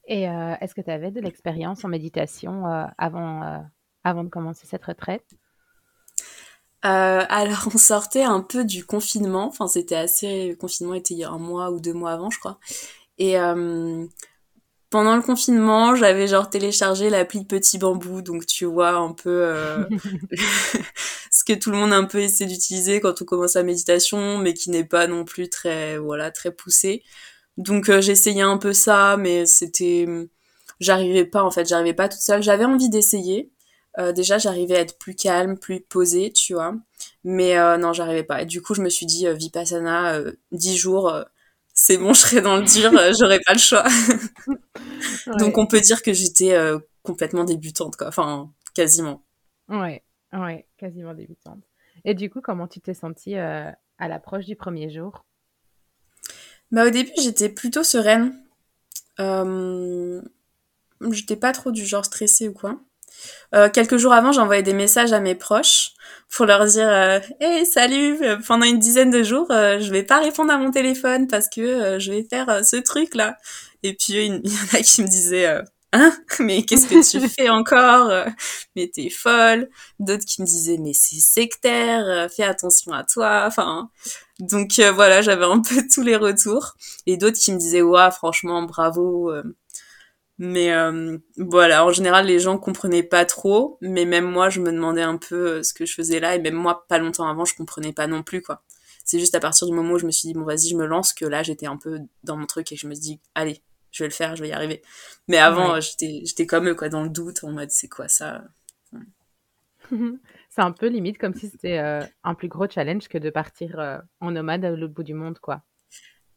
[0.05, 3.59] Et euh, est-ce que tu avais de l'expérience en méditation euh, avant, euh,
[4.03, 5.25] avant de commencer cette retraite?
[6.81, 11.23] Alors on sortait un peu du confinement, enfin c'était assez, le confinement était il y
[11.25, 12.57] a un mois ou deux mois avant je crois.
[13.17, 13.37] Et
[14.89, 19.85] pendant le confinement, j'avais genre téléchargé l'appli Petit Bambou, donc tu vois un peu euh,
[21.31, 24.53] ce que tout le monde un peu essaie d'utiliser quand on commence la méditation, mais
[24.53, 27.03] qui n'est pas non plus très voilà très poussé.
[27.57, 30.07] Donc euh, j'essayais un peu ça, mais c'était
[30.79, 32.41] j'arrivais pas en fait, j'arrivais pas toute seule.
[32.41, 33.51] J'avais envie d'essayer.
[33.99, 36.75] Euh, déjà, j'arrivais à être plus calme, plus posée, tu vois.
[37.23, 38.41] Mais non, j'arrivais pas.
[38.41, 41.25] Et du coup, je me suis dit Vipassana, 10 jours
[41.79, 43.85] c'est bon, je serai dans le dur, euh, j'aurais pas le choix.
[45.39, 48.07] Donc on peut dire que j'étais euh, complètement débutante, quoi.
[48.07, 49.23] Enfin, quasiment.
[49.69, 51.63] Ouais, ouais, quasiment débutante.
[52.05, 55.25] Et du coup, comment tu t'es sentie euh, à l'approche du premier jour?
[56.71, 58.37] Bah au début, j'étais plutôt sereine.
[59.19, 60.21] Euh...
[61.11, 62.79] J'étais pas trop du genre stressée ou quoi.
[63.55, 65.93] Euh, quelques jours avant, envoyé des messages à mes proches
[66.29, 70.19] pour leur dire euh, Hey, salut Pendant une dizaine de jours, euh, je vais pas
[70.19, 73.37] répondre à mon téléphone parce que euh, je vais faire ce truc-là.
[73.83, 77.49] Et puis, il y en a qui me disaient Hein Mais qu'est-ce que tu fais
[77.49, 78.11] encore
[78.75, 79.69] Mais t'es folle
[79.99, 83.45] D'autres qui me disaient Mais c'est sectaire, fais attention à toi.
[83.47, 83.89] Enfin,
[84.39, 86.75] donc voilà, j'avais un peu tous les retours.
[87.07, 89.31] Et d'autres qui me disaient Ouais, franchement, bravo
[90.41, 94.71] mais euh, voilà, en général, les gens comprenaient pas trop, mais même moi, je me
[94.71, 97.43] demandais un peu euh, ce que je faisais là, et même moi, pas longtemps avant,
[97.43, 98.63] je comprenais pas non plus, quoi.
[99.03, 100.85] C'est juste à partir du moment où je me suis dit, bon, vas-y, je me
[100.85, 103.61] lance, que là, j'étais un peu dans mon truc et je me suis dit, allez,
[103.91, 104.81] je vais le faire, je vais y arriver.
[105.27, 108.41] Mais avant, j'étais, j'étais comme eux, quoi, dans le doute, en mode, c'est quoi ça
[109.91, 114.31] C'est un peu limite comme si c'était, un plus gros challenge que de partir, en
[114.31, 115.63] nomade à l'autre bout du monde, quoi.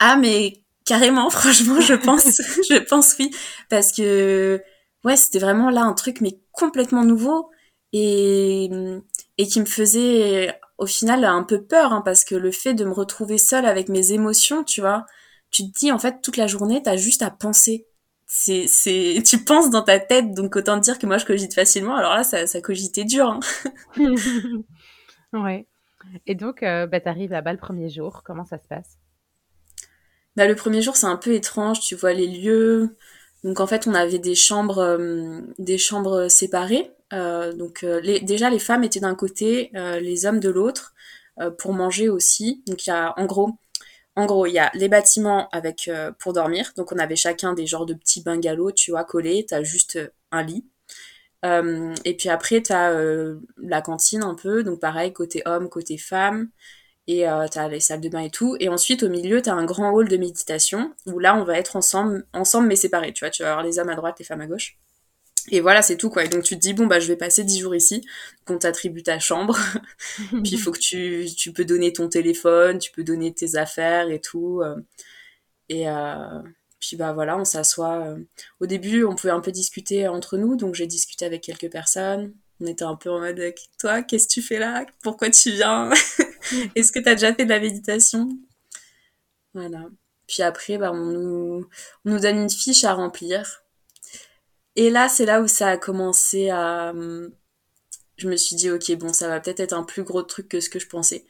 [0.01, 2.25] Ah mais carrément, franchement, je pense
[2.71, 3.31] je pense oui,
[3.71, 4.63] parce que
[5.05, 7.51] ouais, c'était vraiment là un truc mais complètement nouveau
[7.95, 8.69] et
[9.39, 12.85] et qui me faisait au final un peu peur hein, parce que le fait de
[12.85, 15.07] me retrouver seule avec mes émotions, tu vois,
[15.51, 17.87] tu te dis en fait toute la journée, t'as juste à penser.
[18.27, 21.55] C'est, c'est, tu penses dans ta tête, donc autant te dire que moi je cogite
[21.55, 21.97] facilement.
[21.97, 23.29] Alors là, ça, ça cogitait dur.
[23.29, 23.41] Hein.
[25.33, 25.67] ouais.
[26.27, 28.23] Et donc, euh, bah, t'arrives là-bas le premier jour.
[28.25, 28.99] Comment ça se passe?
[30.37, 31.81] Bah, le premier jour, c'est un peu étrange.
[31.81, 32.97] Tu vois les lieux.
[33.45, 36.93] Donc en fait, on avait des chambres, euh, des chambres séparées.
[37.13, 40.95] Euh, donc euh, les, déjà, les femmes étaient d'un côté, les hommes de l'autre,
[41.59, 42.63] pour manger aussi.
[42.67, 43.53] Donc il y a en gros
[44.15, 46.73] en gros, il y a les bâtiments avec pour dormir.
[46.77, 49.47] Donc on avait chacun des genres de petits bungalows, tu vois, collés.
[49.49, 49.99] T'as juste
[50.31, 50.67] un lit.
[52.05, 52.93] Et puis après, t'as
[53.57, 54.63] la cantine un peu.
[54.65, 56.51] Donc pareil, côté homme, côté femme.
[57.09, 58.57] Et euh, t'as les salles de bain et tout.
[58.61, 61.77] Et ensuite, au milieu, t'as un grand hall de méditation où là, on va être
[61.77, 63.13] ensemble, ensemble mais séparés.
[63.13, 64.79] Tu vois, tu vas avoir les hommes à droite, les femmes à gauche.
[65.51, 66.25] Et voilà, c'est tout quoi.
[66.25, 68.07] Et donc tu te dis bon bah je vais passer 10 jours ici,
[68.45, 69.59] qu'on t'attribue ta chambre.
[70.31, 74.09] Puis il faut que tu tu peux donner ton téléphone, tu peux donner tes affaires
[74.11, 74.61] et tout.
[74.63, 74.77] euh.
[75.69, 76.41] Et euh,
[76.81, 78.17] puis bah voilà, on s'assoit.
[78.61, 82.35] Au début, on pouvait un peu discuter entre nous, donc j'ai discuté avec quelques personnes.
[82.61, 83.41] On était un peu en mode
[83.79, 84.87] toi, qu'est-ce que tu fais là?
[85.03, 85.91] Pourquoi tu viens?
[86.75, 88.29] Est-ce que tu as déjà fait de la méditation?
[89.55, 89.87] Voilà.
[90.27, 91.69] Puis après, bah, on nous,
[92.05, 93.63] on nous donne une fiche à remplir.
[94.77, 96.93] Et là, c'est là où ça a commencé à...
[98.17, 100.61] Je me suis dit, ok, bon, ça va peut-être être un plus gros truc que
[100.61, 101.27] ce que je pensais.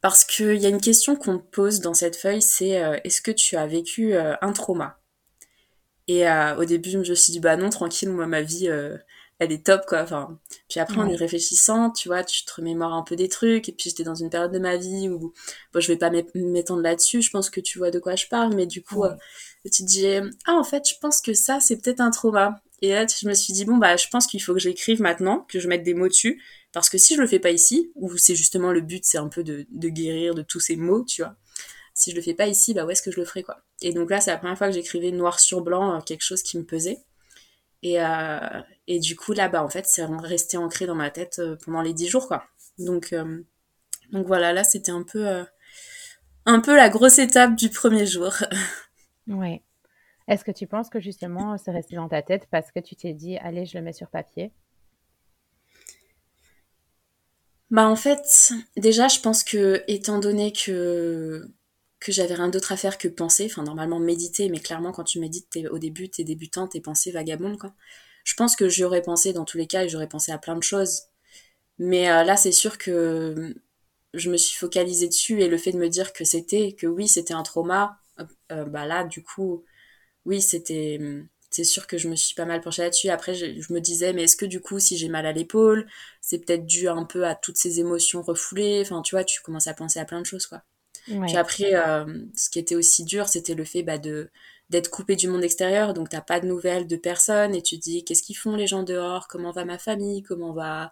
[0.00, 3.22] Parce qu'il y a une question qu'on te pose dans cette feuille, c'est euh, est-ce
[3.22, 5.00] que tu as vécu euh, un trauma?
[6.08, 8.68] Et euh, au début, je me suis dit, bah non, tranquille, moi, ma vie,
[9.38, 10.02] elle est top, quoi.
[10.02, 13.68] Enfin, puis après, en y réfléchissant, tu vois, tu te remémores un peu des trucs.
[13.68, 15.32] Et puis, j'étais dans une période de ma vie où,
[15.72, 18.26] bon, je vais pas m'é- m'étendre là-dessus, je pense que tu vois de quoi je
[18.28, 19.14] parle, mais du coup, euh,
[19.64, 20.06] tu te dis,
[20.46, 22.60] ah, en fait, je pense que ça, c'est peut-être un trauma.
[22.82, 25.46] Et là, je me suis dit, bon, bah, je pense qu'il faut que j'écrive maintenant,
[25.48, 26.42] que je mette des mots dessus.
[26.72, 29.28] Parce que si je le fais pas ici, où c'est justement le but, c'est un
[29.28, 31.34] peu de, de guérir de tous ces mots, tu vois.
[31.94, 33.58] Si je le fais pas ici, bah, où est-ce que je le ferai, quoi?
[33.82, 36.42] Et donc là, c'est la première fois que j'écrivais noir sur blanc euh, quelque chose
[36.42, 36.98] qui me pesait.
[37.82, 38.38] Et, euh,
[38.86, 41.82] et du coup, là, bah, en fait, c'est resté ancré dans ma tête euh, pendant
[41.82, 42.44] les dix jours, quoi.
[42.78, 43.42] Donc, euh,
[44.12, 45.44] donc voilà, là, c'était un peu, euh,
[46.46, 48.32] un peu la grosse étape du premier jour.
[49.28, 49.64] Ouais.
[50.28, 53.12] Est-ce que tu penses que justement c'est resté dans ta tête parce que tu t'es
[53.12, 54.52] dit, allez, je le mets sur papier?
[57.70, 61.50] Bah, en fait, déjà, je pense que, étant donné que,
[62.06, 65.18] que j'avais rien d'autre à faire que penser, enfin, normalement méditer, mais clairement, quand tu
[65.20, 67.74] médites, t'es, au début, t'es débutant, tes pensées vagabondes, quoi.
[68.24, 70.56] Je pense que j'y aurais pensé dans tous les cas et j'aurais pensé à plein
[70.56, 71.02] de choses.
[71.78, 73.54] Mais euh, là, c'est sûr que
[74.14, 77.08] je me suis focalisée dessus et le fait de me dire que c'était, que oui,
[77.08, 78.00] c'était un trauma,
[78.52, 79.64] euh, bah là, du coup,
[80.26, 81.00] oui, c'était,
[81.50, 83.10] c'est sûr que je me suis pas mal penchée là-dessus.
[83.10, 85.88] Après, je me disais, mais est-ce que du coup, si j'ai mal à l'épaule,
[86.20, 88.82] c'est peut-être dû un peu à toutes ces émotions refoulées?
[88.82, 90.62] Enfin, tu vois, tu commences à penser à plein de choses, quoi.
[91.26, 91.36] Puis Ouais.
[91.36, 94.30] après, euh, ce qui était aussi dur, c'était le fait bah, de
[94.70, 97.82] d'être coupé du monde extérieur, donc t'as pas de nouvelles de personne, et tu te
[97.84, 100.90] dis qu'est-ce qu'ils font les gens dehors, comment va ma famille, comment va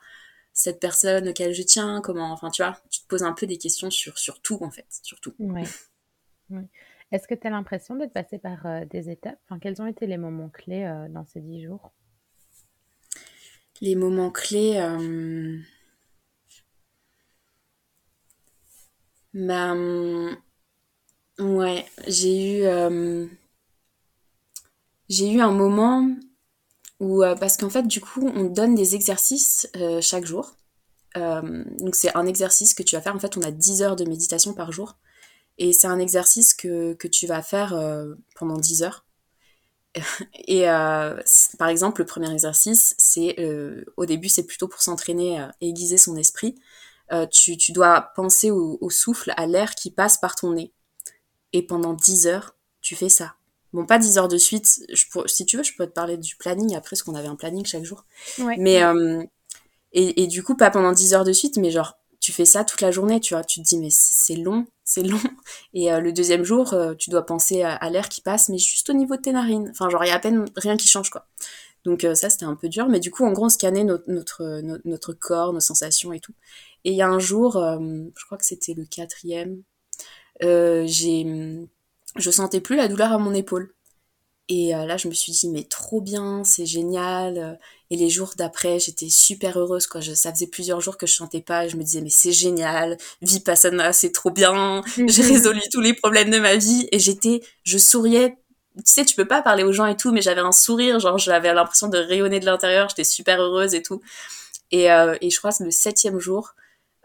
[0.53, 3.59] cette personne auquel je tiens, comment, enfin tu vois, tu te poses un peu des
[3.59, 5.35] questions sur, sur tout en fait, sur tout.
[5.39, 5.75] Ouais.
[6.51, 6.67] Ouais.
[7.13, 9.39] Est-ce que tu as l'impression d'être passé par euh, des étapes?
[9.45, 11.93] Enfin, quels ont été les moments clés euh, dans ces dix jours?
[13.81, 15.59] Les moments clés, euh,
[19.35, 20.37] bah, hum,
[21.39, 23.27] ouais, j'ai eu, euh,
[25.09, 26.09] j'ai eu un moment
[27.01, 30.57] où, euh, parce qu'en fait, du coup, on donne des exercices euh, chaque jour.
[31.17, 33.15] Donc c'est un exercice que tu vas faire.
[33.15, 34.97] En fait, on a 10 heures de méditation par jour.
[35.59, 37.79] Et c'est un exercice que, tu vas faire
[38.35, 39.07] pendant 10 heures.
[40.49, 43.37] Et par exemple, le premier exercice, c'est
[43.97, 46.57] au début, c'est plutôt pour s'entraîner à aiguiser son esprit.
[47.13, 50.73] Euh, tu, tu dois penser au, au souffle, à l'air qui passe par ton nez.
[51.53, 53.35] Et pendant 10 heures, tu fais ça.
[53.73, 54.85] Bon, pas 10 heures de suite.
[54.93, 57.29] Je pour, si tu veux, je peux te parler du planning après, parce qu'on avait
[57.29, 58.05] un planning chaque jour.
[58.39, 58.57] Ouais.
[58.59, 59.23] Mais, euh,
[59.93, 62.65] et, et, du coup, pas pendant 10 heures de suite, mais genre, tu fais ça
[62.65, 63.45] toute la journée, tu vois.
[63.45, 65.21] Tu te dis, mais c'est long, c'est long.
[65.75, 68.59] Et euh, le deuxième jour, euh, tu dois penser à, à l'air qui passe, mais
[68.59, 69.69] juste au niveau de tes narines.
[69.71, 71.27] Enfin, genre, il y a à peine rien qui change, quoi.
[71.85, 72.89] Donc euh, ça, c'était un peu dur.
[72.89, 76.35] Mais du coup, en gros, on scannait notre, notre, notre, corps, nos sensations et tout.
[76.85, 77.79] Et il y a un jour, euh,
[78.17, 79.63] je crois que c'était le quatrième,
[80.43, 81.67] euh, j'ai,
[82.17, 83.75] je sentais plus la douleur à mon épaule.
[84.51, 87.59] Et là, je me suis dit, mais trop bien, c'est génial.
[87.89, 89.87] Et les jours d'après, j'étais super heureuse.
[89.87, 90.03] Quoi.
[90.03, 91.65] Je, ça faisait plusieurs jours que je chantais pas.
[91.65, 92.99] Et je me disais, mais c'est génial.
[93.23, 94.83] Vipassana, c'est trop bien.
[95.09, 96.87] J'ai résolu tous les problèmes de ma vie.
[96.93, 98.37] Et j'étais, je souriais.
[98.77, 100.99] Tu sais, tu peux pas parler aux gens et tout, mais j'avais un sourire.
[100.99, 102.89] Genre, j'avais l'impression de rayonner de l'intérieur.
[102.89, 104.01] J'étais super heureuse et tout.
[104.71, 106.55] Et, euh, et je crois que le septième jour,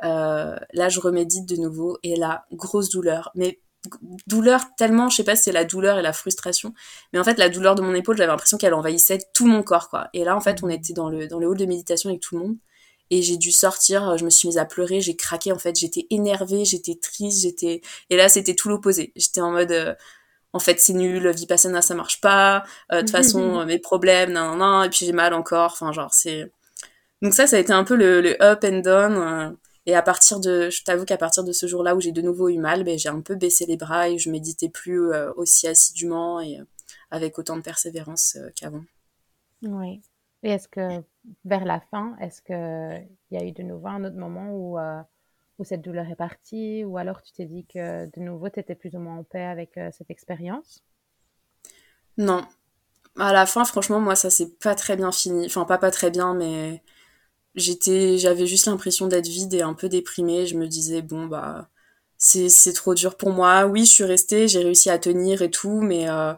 [0.03, 1.97] euh, là, je remédite de nouveau.
[2.03, 3.31] Et là, grosse douleur.
[3.35, 3.59] Mais
[4.27, 6.73] douleur tellement, je sais pas si c'est la douleur et la frustration,
[7.13, 9.89] mais en fait la douleur de mon épaule, j'avais l'impression qu'elle envahissait tout mon corps
[9.89, 10.09] quoi.
[10.13, 12.35] Et là en fait, on était dans le dans le hall de méditation avec tout
[12.35, 12.57] le monde
[13.09, 16.07] et j'ai dû sortir, je me suis mise à pleurer, j'ai craqué en fait, j'étais
[16.09, 19.13] énervée, j'étais triste, j'étais et là c'était tout l'opposé.
[19.15, 19.95] J'étais en mode euh,
[20.53, 24.55] en fait c'est nul, vipassana ça marche pas, euh, de toute façon mes problèmes non
[24.55, 26.51] non et puis j'ai mal encore, enfin genre c'est
[27.21, 29.49] donc ça ça a été un peu le, le up and down euh,
[29.89, 32.49] et à partir de, je t'avoue qu'à partir de ce jour-là où j'ai de nouveau
[32.49, 35.67] eu mal, ben, j'ai un peu baissé les bras et je méditais plus euh, aussi
[35.67, 36.63] assidûment et euh,
[37.09, 38.83] avec autant de persévérance euh, qu'avant.
[39.63, 40.03] Oui.
[40.43, 41.03] Et est-ce que
[41.43, 44.77] vers la fin, est-ce qu'il y a eu de nouveau un autre moment où,
[45.59, 48.75] où cette douleur est partie ou alors tu t'es dit que de nouveau tu étais
[48.75, 50.83] plus ou moins en paix avec cette expérience?
[52.17, 52.45] Non.
[53.19, 55.45] À la fin, franchement, moi, ça s'est pas très bien fini.
[55.47, 56.83] Enfin, pas pas très bien, mais
[57.55, 60.47] j'étais j'avais juste l'impression d'être vide et un peu déprimée.
[60.47, 61.69] Je me disais bon bah
[62.17, 63.65] c'est c'est trop dur pour moi.
[63.65, 66.33] Oui je suis restée j'ai réussi à tenir et tout mais euh,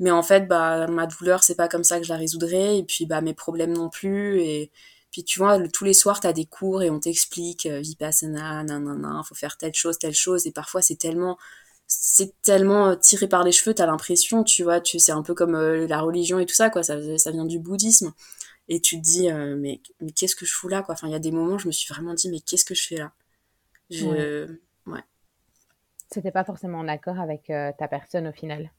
[0.00, 2.84] mais en fait bah ma douleur c'est pas comme ça que je la résoudrai et
[2.84, 4.40] puis bah mes problèmes non plus.
[4.42, 4.70] Et
[5.12, 9.22] puis tu vois tous les soirs t'as des cours et on t'explique euh, vipassana nanana
[9.24, 10.46] faut faire telle chose telle chose.
[10.46, 11.38] Et parfois c'est tellement
[11.86, 15.34] c'est tellement euh, tiré par les cheveux t'as l'impression tu vois tu c'est un peu
[15.34, 16.82] comme euh, la religion et tout ça quoi.
[16.82, 18.12] Ça ça vient du bouddhisme.
[18.68, 20.94] Et tu te dis euh, mais, mais qu'est-ce que je fous là quoi?
[20.94, 22.86] Enfin il y a des moments je me suis vraiment dit mais qu'est-ce que je
[22.86, 23.12] fais là?
[23.90, 24.06] Je
[24.86, 25.04] ouais,
[26.10, 28.70] c'était pas forcément en accord avec ta personne au final?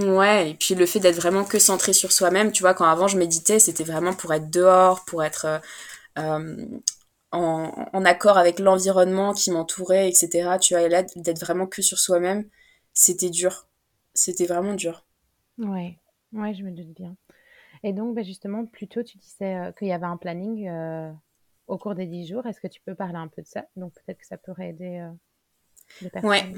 [0.00, 3.08] Ouais et puis le fait d'être vraiment que centré sur soi-même tu vois quand avant
[3.08, 5.58] je méditais c'était vraiment pour être dehors pour être euh,
[6.18, 6.66] euh
[7.32, 11.80] en, en, accord avec l'environnement qui m'entourait etc tu vois et là d'être vraiment que
[11.80, 12.44] sur soi-même
[12.92, 13.68] c'était dur
[14.14, 15.06] c'était vraiment dur
[15.58, 15.96] ouais
[16.32, 17.16] ouais je me doute bien
[17.82, 21.12] et donc, bah, justement, plus tôt, tu disais euh, qu'il y avait un planning euh,
[21.66, 22.46] au cours des 10 jours.
[22.46, 23.64] Est-ce que tu peux parler un peu de ça?
[23.76, 25.08] Donc, peut-être que ça pourrait aider
[26.02, 26.30] les personnes.
[26.30, 26.54] Ouais.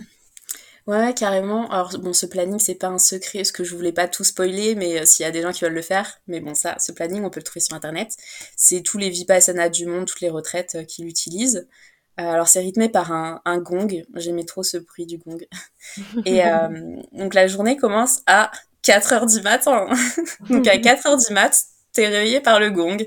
[0.87, 1.71] Ouais, carrément.
[1.71, 4.75] Alors, bon, ce planning, c'est pas un secret, parce que je voulais pas tout spoiler,
[4.75, 7.23] mais s'il y a des gens qui veulent le faire, mais bon, ça, ce planning,
[7.25, 8.17] on peut le trouver sur Internet.
[8.57, 11.69] C'est tous les Vipassana du monde, toutes les retraites qui l'utilisent.
[12.17, 14.03] alors, c'est rythmé par un, un gong.
[14.17, 15.39] J'aimais trop ce bruit du gong.
[16.27, 16.43] Et
[17.13, 18.51] donc, la journée commence à
[18.83, 19.87] 4 heures du matin.
[20.51, 22.99] Donc à 4 heures du mat, t'es réveillé par le gong.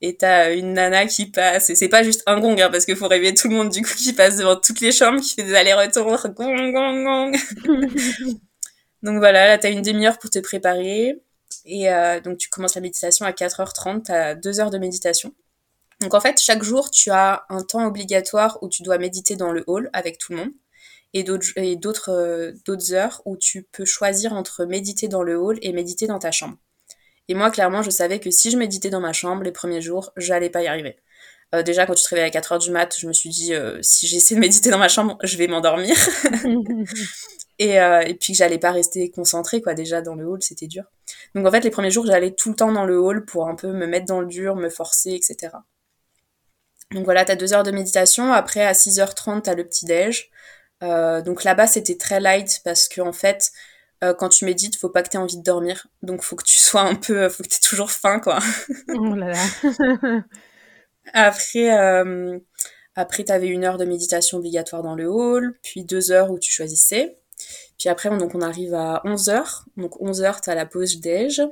[0.00, 2.94] Et t'as une nana qui passe et c'est pas juste un gong hein, parce qu'il
[2.94, 5.42] faut réveiller tout le monde du coup qui passe devant toutes les chambres qui fait
[5.42, 7.32] des allers-retours gong gong gong.
[9.02, 11.20] Donc voilà là t'as une demi-heure pour te préparer.
[11.64, 15.34] Et euh, donc tu commences la méditation à 4h30 t'as 2 heures de méditation.
[16.00, 19.50] Donc en fait chaque jour tu as un temps obligatoire où tu dois méditer dans
[19.50, 20.52] le hall avec tout le monde.
[21.14, 25.72] Et d'autres euh, d'autres heures où tu peux choisir entre méditer dans le hall et
[25.72, 26.56] méditer dans ta chambre.
[27.28, 30.12] Et moi, clairement, je savais que si je méditais dans ma chambre les premiers jours,
[30.16, 30.96] j'allais pas y arriver.
[31.54, 33.54] Euh, déjà, quand tu te réveilles à 4 heures du mat, je me suis dit,
[33.54, 35.96] euh, si j'essaie de méditer dans ma chambre, je vais m'endormir.
[37.58, 39.74] et, euh, et puis que j'allais pas rester concentrée, quoi.
[39.74, 40.84] Déjà, dans le hall, c'était dur.
[41.34, 43.54] Donc, en fait, les premiers jours, j'allais tout le temps dans le hall pour un
[43.54, 45.52] peu me mettre dans le dur, me forcer, etc.
[46.92, 48.32] Donc voilà, t'as deux heures de méditation.
[48.32, 50.30] Après, à 6h30, t'as le petit-déj.
[50.80, 53.52] Donc là-bas, c'était très light parce que en fait,
[54.04, 55.86] euh, quand tu médites, faut pas que tu aies envie de dormir.
[56.02, 58.38] Donc faut que tu sois un peu, faut que tu aies toujours faim, quoi.
[58.88, 60.22] Oh là là.
[61.12, 62.38] après, euh,
[62.94, 66.38] après tu avais une heure de méditation obligatoire dans le hall, puis deux heures où
[66.38, 67.18] tu choisissais.
[67.78, 69.64] Puis après, donc on arrive à 11 heures.
[69.76, 71.42] Donc 11 heures, tu as la pause déj.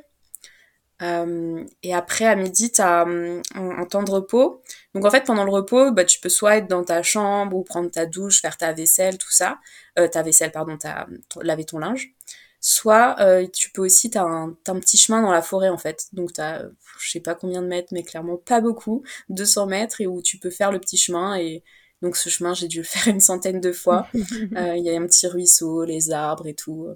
[1.02, 4.62] Euh, et après, à midi, tu as un, un, temps de repos.
[4.94, 7.62] Donc en fait, pendant le repos, bah, tu peux soit être dans ta chambre ou
[7.62, 9.58] prendre ta douche, faire ta vaisselle, tout ça.
[9.98, 11.06] Euh, ta vaisselle, pardon, ta,
[11.42, 12.15] laver ton linge.
[12.68, 15.78] Soit euh, tu peux aussi, tu as, un, un petit chemin dans la forêt en
[15.78, 16.08] fait.
[16.12, 16.64] Donc tu as,
[16.98, 20.36] je sais pas combien de mètres, mais clairement pas beaucoup, 200 mètres, et où tu
[20.38, 21.36] peux faire le petit chemin.
[21.36, 21.62] Et
[22.02, 24.08] donc ce chemin, j'ai dû le faire une centaine de fois.
[24.56, 26.88] Euh, il y a un petit ruisseau, les arbres et tout.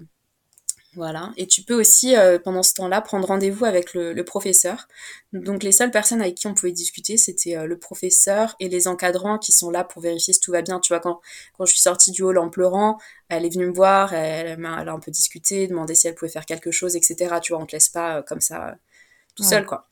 [0.93, 1.31] Voilà.
[1.37, 4.89] Et tu peux aussi, euh, pendant ce temps-là, prendre rendez-vous avec le, le, professeur.
[5.31, 8.89] Donc les seules personnes avec qui on pouvait discuter, c'était euh, le professeur et les
[8.89, 10.81] encadrants qui sont là pour vérifier si tout va bien.
[10.81, 11.21] Tu vois, quand,
[11.57, 12.97] quand je suis sortie du hall en pleurant,
[13.29, 16.31] elle est venue me voir, elle, elle a un peu discuté, demandé si elle pouvait
[16.31, 17.35] faire quelque chose, etc.
[17.41, 18.75] Tu vois, on te laisse pas euh, comme ça
[19.35, 19.49] tout ouais.
[19.49, 19.87] seul, quoi.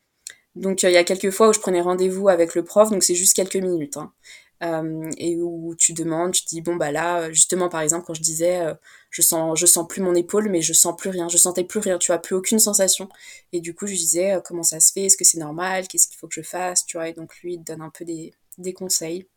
[0.56, 3.16] Donc il y a quelques fois où je prenais rendez-vous avec le prof, donc c'est
[3.16, 3.96] juste quelques minutes.
[3.96, 4.12] Hein.
[4.62, 8.22] Euh, et où tu demandes, tu dis bon bah là, justement par exemple quand je
[8.22, 8.74] disais euh,
[9.10, 11.80] je sens je sens plus mon épaule mais je sens plus rien, je sentais plus
[11.80, 13.08] rien, tu as plus aucune sensation
[13.54, 16.10] et du coup je disais euh, comment ça se fait, est-ce que c'est normal, qu'est-ce
[16.10, 18.04] qu'il faut que je fasse, tu vois et donc lui il te donne un peu
[18.04, 19.28] des, des conseils.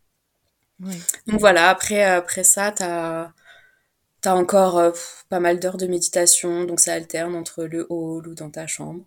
[1.29, 3.33] Donc voilà après après ça t'as
[4.23, 4.93] T'as encore
[5.31, 9.05] pas mal d'heures de méditation, donc ça alterne entre le hall ou dans ta chambre.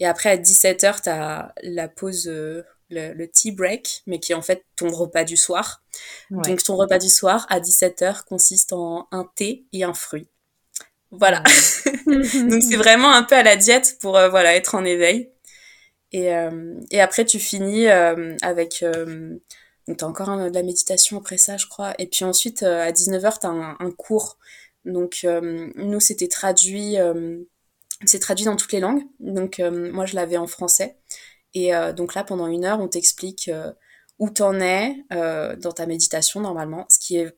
[0.00, 2.28] Et après, à 17h, t'as la pause
[2.90, 5.82] le, tea break, mais qui est en fait ton repas du soir.
[6.30, 10.28] Donc ton repas du soir à 17h consiste en un thé et un fruit.
[11.10, 11.42] Voilà.
[12.06, 15.30] Donc c'est vraiment un peu à la diète pour euh, voilà être en éveil.
[16.12, 18.82] Et, euh, et après tu finis euh, avec
[19.86, 21.94] donc t'as encore de la méditation après ça je crois.
[21.98, 24.38] Et puis ensuite à 19h t'as un, un cours.
[24.84, 25.26] Donc
[25.76, 26.96] nous c'était traduit
[28.04, 29.02] c'est traduit dans toutes les langues.
[29.20, 30.96] Donc moi je l'avais en français.
[31.54, 33.72] Et euh, donc là, pendant une heure, on t'explique euh,
[34.18, 37.36] où t'en es euh, dans ta méditation normalement, ce qui est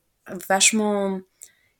[0.48, 1.20] vachement...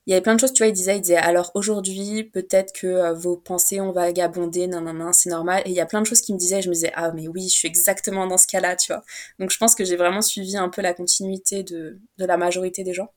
[0.07, 2.73] Il y avait plein de choses, tu vois, il disait, il disait, alors aujourd'hui, peut-être
[2.73, 5.61] que vos pensées ont vagabondé, non, non, non, c'est normal.
[5.65, 7.27] Et il y a plein de choses qui me disaient, je me disais, ah, mais
[7.27, 9.03] oui, je suis exactement dans ce cas-là, tu vois.
[9.37, 12.83] Donc je pense que j'ai vraiment suivi un peu la continuité de, de la majorité
[12.83, 13.13] des gens.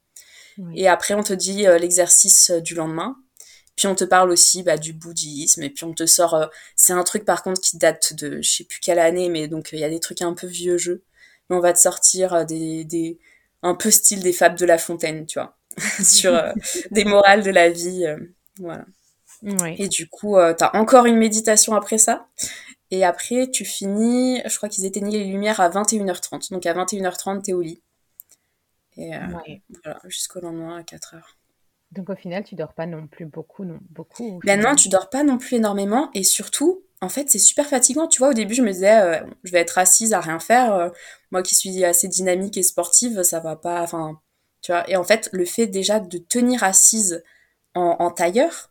[0.75, 3.17] Et après, on te dit l'exercice du lendemain.
[3.77, 6.35] Puis on te parle aussi bah, du bouddhisme, et puis on te sort.
[6.35, 9.49] Euh, c'est un truc par contre qui date de je sais plus quelle année, mais
[9.49, 11.03] donc il y a des trucs un peu vieux jeu.
[11.51, 13.19] Mais on va te sortir euh, des, des
[13.63, 15.57] un peu style des fables de La Fontaine, tu vois,
[16.03, 16.53] sur euh,
[16.93, 18.07] des morales de la vie,
[18.59, 18.85] voilà.
[19.77, 22.29] Et du coup, t'as encore une méditation après ça.
[22.91, 26.51] Et après, tu finis, je crois qu'ils éteignaient les lumières à 21h30.
[26.51, 27.83] Donc à 21h30, t'es au lit.
[28.97, 29.11] Et
[29.83, 31.21] voilà, jusqu'au lendemain à 4h.
[31.95, 34.41] Donc au final, tu dors pas non plus beaucoup, non beaucoup.
[34.45, 38.09] Ben non, tu dors pas non plus énormément et surtout, en fait, c'est super fatigant.
[38.09, 40.75] Tu vois, au début, je me disais, euh, je vais être assise à rien faire.
[40.75, 40.89] Euh,
[41.31, 43.83] moi qui suis assez dynamique et sportive, ça va pas.
[43.83, 44.21] Enfin,
[44.61, 44.89] tu vois.
[44.91, 47.23] Et en fait, le fait déjà de tenir assise
[47.75, 48.71] en, en tailleur,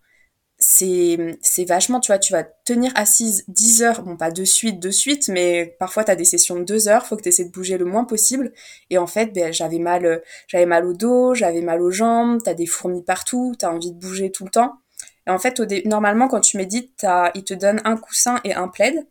[0.63, 4.79] c'est c'est vachement tu vois tu vas tenir assise 10 heures bon pas de suite
[4.79, 7.43] de suite mais parfois tu as des sessions de 2 heures faut que tu essaies
[7.43, 8.53] de bouger le moins possible.
[8.89, 12.49] Et en fait ben, j'avais mal j'avais mal au dos j'avais mal aux jambes tu
[12.49, 14.75] as des fourmis partout tu as envie de bouger tout le temps.
[15.27, 19.05] Et en fait normalement quand tu médites ils te donnent un coussin et un plaid.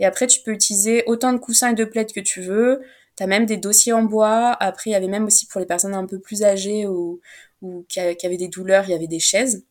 [0.00, 2.80] Et après tu peux utiliser autant de coussins et de plaids que tu veux.
[3.16, 4.56] Tu as même des dossiers en bois.
[4.58, 7.20] Après il y avait même aussi pour les personnes un peu plus âgées ou,
[7.62, 9.64] ou qui avaient des douleurs il y avait des chaises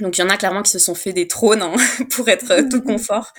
[0.00, 1.74] donc il y en a clairement qui se sont fait des trônes hein,
[2.10, 3.32] pour être euh, tout confort.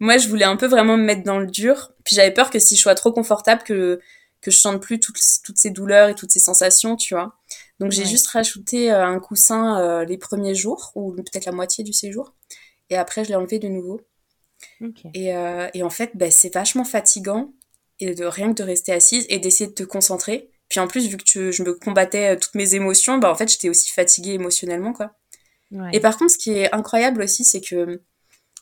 [0.00, 1.92] Moi, je voulais un peu vraiment me mettre dans le dur.
[2.04, 4.00] Puis j'avais peur que si je sois trop confortable, que
[4.40, 7.34] que je sente plus toutes, toutes ces douleurs et toutes ces sensations, tu vois.
[7.80, 11.82] Donc j'ai juste rajouté euh, un coussin euh, les premiers jours, ou peut-être la moitié
[11.82, 12.36] du séjour.
[12.88, 14.00] Et après, je l'ai enlevé de nouveau.
[15.14, 15.30] Et,
[15.74, 17.52] et, en fait, bah, c'est vachement fatigant
[17.98, 20.50] et de rien que de rester assise et d'essayer de te concentrer.
[20.68, 23.68] Puis en plus, vu que je me combattais toutes mes émotions, bah en fait, j'étais
[23.68, 25.17] aussi fatiguée émotionnellement, quoi.
[25.92, 28.00] Et par contre, ce qui est incroyable aussi, c'est que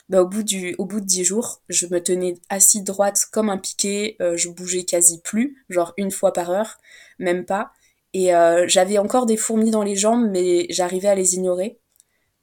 [0.08, 3.50] bah, au, bout du, au bout de 10 jours, je me tenais assise droite comme
[3.50, 6.78] un piqué, euh, je bougeais quasi plus, genre une fois par heure,
[7.18, 7.72] même pas.
[8.12, 11.78] Et euh, j'avais encore des fourmis dans les jambes, mais j'arrivais à les ignorer.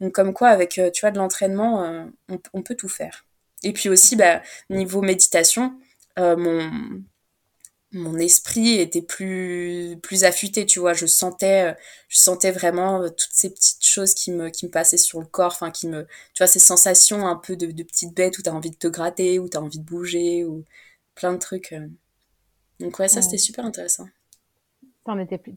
[0.02, 3.26] Donc comme quoi, avec euh, tu vois, de l'entraînement, on, on, peut tout faire.
[3.64, 5.74] Et puis aussi, bah, niveau méditation,
[6.18, 6.70] mon,
[7.94, 10.94] mon esprit était plus plus affûté tu vois.
[10.94, 11.76] Je sentais
[12.10, 15.28] je sentais vraiment euh, toutes ces petites choses qui me qui me passaient sur le
[15.28, 16.04] corps enfin qui me
[16.34, 18.88] tu vois ces sensations un peu de, de petites bêtes où t'as envie de te
[18.88, 20.64] gratter où t'as envie de bouger ou
[21.14, 21.88] plein de trucs euh.
[22.80, 24.08] donc ouais ça c'était super intéressant.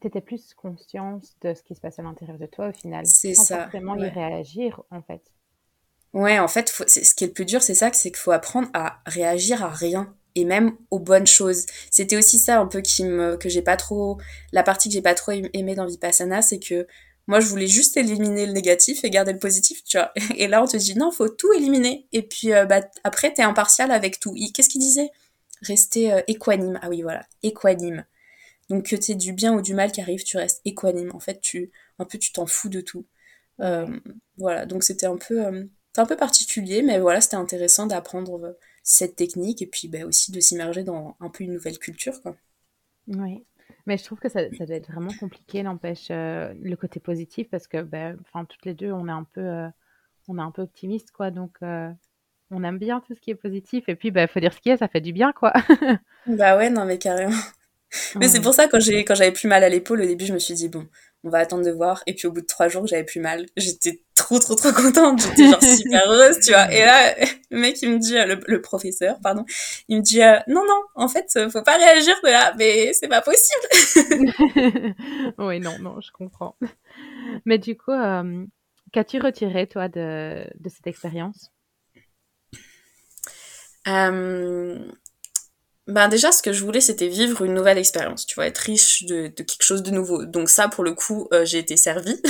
[0.01, 3.07] T'étais plus conscience de ce qui se passe à l'intérieur de toi au final.
[3.07, 5.23] C'est ça vraiment y réagir en fait.
[6.13, 8.69] Ouais en fait ce qui est le plus dur c'est ça c'est qu'il faut apprendre
[8.75, 11.67] à réagir à rien et même aux bonnes choses.
[11.91, 14.19] C'était aussi ça un peu qui me que j'ai pas trop
[14.53, 16.87] la partie que j'ai pas trop aimé dans Vipassana, c'est que
[17.27, 20.13] moi je voulais juste éliminer le négatif et garder le positif, tu vois.
[20.37, 23.43] Et là on te dit non, faut tout éliminer et puis euh, bah après t'es
[23.43, 24.35] impartial avec tout.
[24.55, 25.11] Qu'est-ce qu'il disait?
[25.63, 26.79] Rester euh, équanime.
[26.83, 28.05] Ah oui, voilà, équanime.
[28.69, 31.11] Donc que t'aies du bien ou du mal qui arrive, tu restes équanime.
[31.15, 33.07] En fait, tu un peu tu t'en fous de tout.
[33.61, 33.87] Euh,
[34.39, 35.69] voilà, donc c'était un peu
[35.99, 38.57] un peu particulier, mais voilà, c'était intéressant d'apprendre
[38.89, 42.23] cette technique et puis bah, aussi de s'immerger dans un peu une nouvelle culture.
[42.23, 42.37] Quoi.
[43.09, 43.45] Oui,
[43.85, 47.49] mais je trouve que ça, ça doit être vraiment compliqué, n'empêche euh, le côté positif,
[47.51, 48.17] parce que ben,
[48.49, 49.69] toutes les deux, on est un peu, euh,
[50.29, 51.33] on est un peu optimiste, quoi.
[51.33, 51.91] Donc, euh,
[52.53, 53.89] on aime bien tout ce qui est positif.
[53.89, 55.53] Et puis, il bah, faut dire ce qui est, ça fait du bien, quoi.
[56.29, 57.37] bah ouais, non, mais carrément.
[58.15, 60.55] Mais c'est pour ça, quand j'avais plus mal à l'épaule, au début, je me suis
[60.55, 60.87] dit, bon,
[61.27, 62.05] on va attendre de voir.
[62.07, 63.47] Et puis, au bout de trois jours, j'avais plus mal.
[63.57, 65.21] J'étais trop, trop, trop contente.
[65.21, 66.73] J'étais genre super heureuse, tu vois.
[66.73, 67.17] Et là,
[67.51, 69.45] le mec, il me dit, le, le professeur, pardon,
[69.89, 73.09] il me dit, euh, non, non, en fait, faut pas réagir de là, mais c'est
[73.09, 74.95] pas possible.
[75.39, 76.57] oui, non, non, je comprends.
[77.45, 78.45] Mais du coup, euh,
[78.93, 81.51] qu'as-tu retiré, toi, de, de cette expérience?
[83.89, 84.79] Euh,
[85.87, 89.05] ben déjà, ce que je voulais, c'était vivre une nouvelle expérience, tu vois, être riche
[89.05, 90.25] de, de, quelque chose de nouveau.
[90.25, 92.21] Donc ça, pour le coup, euh, j'ai été servie.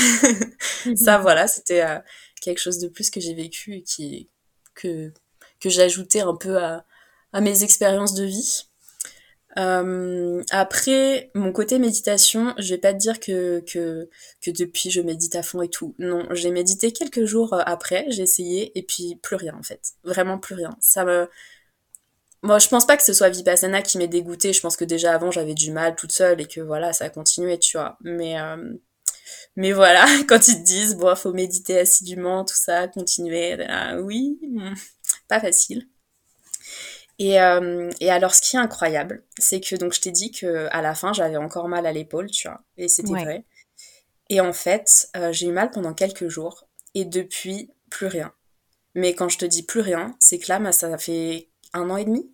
[0.97, 1.99] ça, voilà, c'était euh,
[2.41, 4.29] quelque chose de plus que j'ai vécu et qui
[4.75, 5.13] que
[5.61, 6.85] que ajouté un peu à,
[7.33, 8.67] à mes expériences de vie.
[9.59, 14.11] Euh, après, mon côté méditation, je vais pas te dire que, que,
[14.43, 15.95] que depuis je médite à fond et tout.
[15.99, 19.95] Non, j'ai médité quelques jours euh, après, j'ai essayé, et puis plus rien en fait.
[20.05, 20.77] Vraiment plus rien.
[20.81, 21.29] Ça me,
[22.43, 24.53] moi, je pense pas que ce soit Vipassana qui m'ait dégoûté.
[24.53, 27.11] Je pense que déjà avant, j'avais du mal toute seule et que voilà, ça a
[27.11, 27.97] continué, tu vois.
[28.03, 28.75] Mais, euh...
[29.57, 34.39] mais voilà, quand ils te disent, bon, faut méditer assidûment, tout ça, continuer, ah, oui,
[34.43, 34.75] hmm,
[35.29, 35.89] pas facile.
[37.19, 37.91] Et, euh...
[38.01, 40.95] et alors, ce qui est incroyable, c'est que donc je t'ai dit que à la
[40.95, 43.25] fin, j'avais encore mal à l'épaule, tu vois, et c'était ouais.
[43.25, 43.45] vrai.
[44.29, 48.33] Et en fait, euh, j'ai eu mal pendant quelques jours, et depuis, plus rien.
[48.95, 52.05] Mais quand je te dis plus rien, c'est que là, ça fait un an et
[52.05, 52.31] demi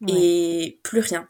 [0.00, 0.12] ouais.
[0.12, 1.28] et plus rien.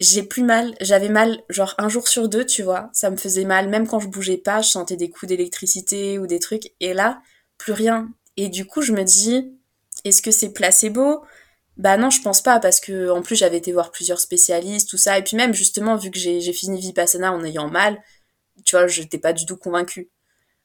[0.00, 3.44] J'ai plus mal, j'avais mal genre un jour sur deux, tu vois, ça me faisait
[3.44, 6.92] mal, même quand je bougeais pas, je sentais des coups d'électricité ou des trucs, et
[6.92, 7.22] là,
[7.56, 8.08] plus rien.
[8.36, 9.56] Et du coup, je me dis,
[10.04, 11.22] est-ce que c'est placebo?
[11.76, 14.98] Bah non, je pense pas, parce que en plus, j'avais été voir plusieurs spécialistes, tout
[14.98, 18.02] ça, et puis même, justement, vu que j'ai fini Vipassana en ayant mal,
[18.64, 20.10] tu vois, j'étais pas du tout convaincue.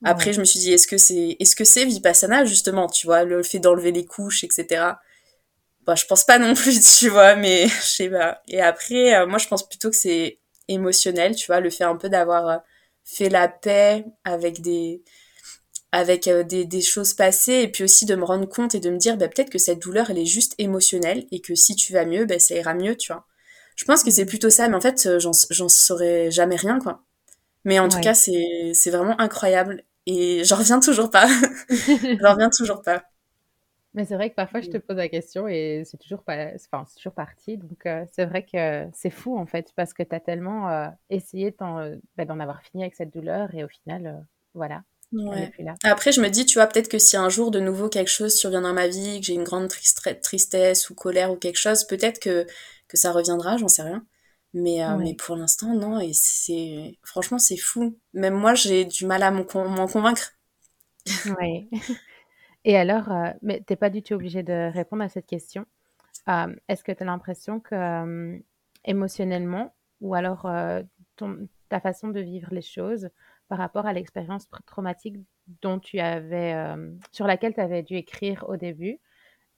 [0.04, 0.34] Après, ouais.
[0.34, 3.24] je me suis dit, est-ce que c'est est -ce que c'est Vipassana, justement, tu vois,
[3.24, 4.94] le fait d'enlever les couches, etc
[5.88, 8.42] bah, je pense pas non plus, tu vois, mais je sais pas.
[8.50, 11.96] Et après, euh, moi, je pense plutôt que c'est émotionnel, tu vois, le fait un
[11.96, 12.58] peu d'avoir euh,
[13.06, 15.02] fait la paix avec des
[15.94, 18.90] avec euh, des, des, choses passées et puis aussi de me rendre compte et de
[18.90, 21.94] me dire bah, peut-être que cette douleur elle est juste émotionnelle et que si tu
[21.94, 23.26] vas mieux bah, ça ira mieux tu vois
[23.78, 27.06] je pense que c'est plutôt ça mais en fait j'en saurais jamais rien quoi
[27.64, 27.90] mais en ouais.
[27.90, 31.28] tout cas c'est c'est vraiment incroyable et j'en reviens toujours pas
[31.70, 33.04] j'en reviens toujours pas
[33.98, 36.86] mais c'est vrai que parfois, je te pose la question et c'est toujours, pas, enfin,
[36.96, 37.58] toujours parti.
[37.58, 40.88] Donc, euh, c'est vrai que c'est fou, en fait, parce que tu as tellement euh,
[41.10, 44.24] essayé euh, bah, d'en avoir fini avec cette douleur et au final,
[44.54, 44.84] voilà.
[45.12, 45.52] Ouais.
[45.84, 48.36] Après, je me dis, tu vois, peut-être que si un jour de nouveau quelque chose
[48.36, 49.68] survient dans ma vie, que j'ai une grande
[50.22, 52.46] tristesse ou colère ou quelque chose, peut-être que,
[52.88, 54.06] que ça reviendra, j'en sais rien.
[54.54, 54.98] Mais, ouais.
[55.00, 56.00] mais pour l'instant, non.
[56.00, 57.98] Et c'est franchement, c'est fou.
[58.14, 60.34] Même moi, j'ai du mal à m'en convaincre.
[61.40, 61.68] Oui.
[62.68, 65.66] Et alors, euh, mais tu n'es pas du tout obligé de répondre à cette question.
[66.28, 68.38] Euh, Est-ce que tu as l'impression que euh,
[68.84, 70.46] émotionnellement, ou alors
[71.70, 73.10] ta façon de vivre les choses
[73.48, 75.16] par rapport à l'expérience traumatique
[75.62, 76.56] dont tu avais,
[77.14, 79.00] sur laquelle tu avais dû écrire au début,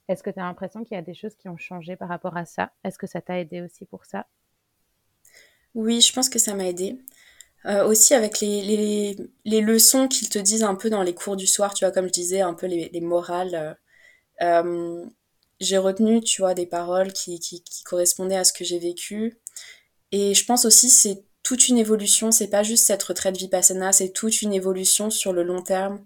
[0.07, 2.37] est-ce que tu as l'impression qu'il y a des choses qui ont changé par rapport
[2.37, 2.71] à ça?
[2.83, 4.27] Est-ce que ça t'a aidé aussi pour ça?
[5.73, 6.99] Oui, je pense que ça m'a aidé.
[7.65, 11.35] Euh, aussi avec les, les, les leçons qu'ils te disent un peu dans les cours
[11.35, 13.77] du soir, tu vois, comme je disais, un peu les, les morales.
[14.41, 15.05] Euh, euh,
[15.59, 19.37] j'ai retenu, tu vois, des paroles qui, qui, qui correspondaient à ce que j'ai vécu.
[20.11, 24.09] Et je pense aussi c'est toute une évolution, c'est pas juste cette retraite vipassana, c'est
[24.11, 26.05] toute une évolution sur le long terme,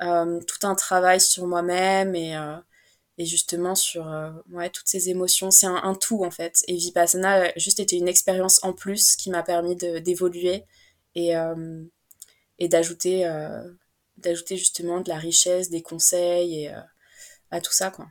[0.00, 2.36] tout un travail sur moi-même et,
[3.18, 5.50] et justement sur euh, ouais, toutes ces émotions.
[5.50, 6.62] C'est un, un, tout en fait.
[6.68, 10.64] Et Vipassana a juste été une expérience en plus qui m'a permis d'évoluer
[11.14, 11.82] et, euh,
[12.58, 13.62] et d'ajouter euh,
[14.18, 16.80] d'ajouter justement de la richesse, des conseils et euh,
[17.50, 17.90] à tout ça.
[17.90, 18.06] Quoi.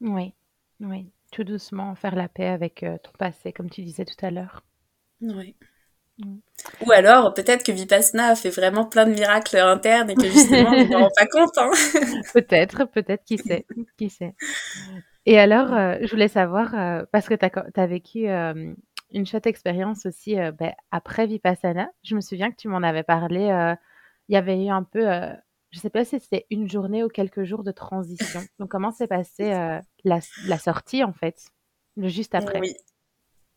[0.00, 0.32] Oui,
[0.80, 1.10] oui.
[1.30, 4.64] Tout doucement, faire la paix avec ton passé, comme tu disais tout à l'heure.
[5.20, 5.56] Oui.
[6.86, 10.70] Ou alors, peut-être que Vipassana a fait vraiment plein de miracles internes et que justement,
[10.70, 11.56] on ne rend pas compte.
[11.58, 11.70] Hein.
[12.32, 13.66] peut-être, peut-être, qui sait,
[13.98, 14.34] qui sait.
[15.26, 18.74] Et alors, euh, je voulais savoir, euh, parce que tu as, as, vécu euh,
[19.10, 23.76] une chouette expérience aussi ben, après Vipassana, je me souviens que tu m'en avais parlé,
[24.28, 25.02] il y avait eu un peu,
[25.70, 28.40] je ne sais pas si c'était une journée ou quelques jours de transition.
[28.58, 29.50] Donc, comment s'est passée
[30.04, 31.40] la, la, sortie, en fait,
[31.96, 32.60] juste après?
[32.60, 32.74] Oui.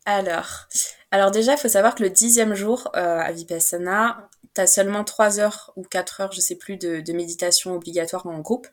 [0.08, 0.70] Alors,
[1.12, 5.03] alors déjà, il faut savoir que le dixième jour euh, à Vipassana, tu as seulement
[5.03, 8.68] 3 heures ou 4 heures, je sais plus, de, méditation obligatoire en groupe.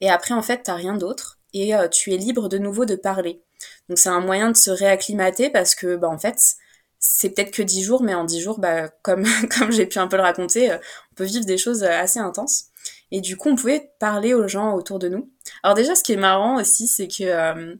[0.00, 1.38] Et après, en fait, tu rien d'autre.
[1.54, 3.40] Et euh, tu es libre de nouveau de parler.
[3.88, 6.56] Donc c'est un moyen de se réacclimater parce que, bah, en fait,
[6.98, 9.24] c'est peut-être que 10 jours, mais en 10 jours, bah, comme,
[9.56, 10.78] comme j'ai pu un peu le raconter, euh,
[11.12, 12.64] on peut vivre des choses assez intenses.
[13.12, 15.30] Et du coup, on pouvait parler aux gens autour de nous.
[15.62, 17.78] Alors déjà, ce qui est marrant aussi, c'est que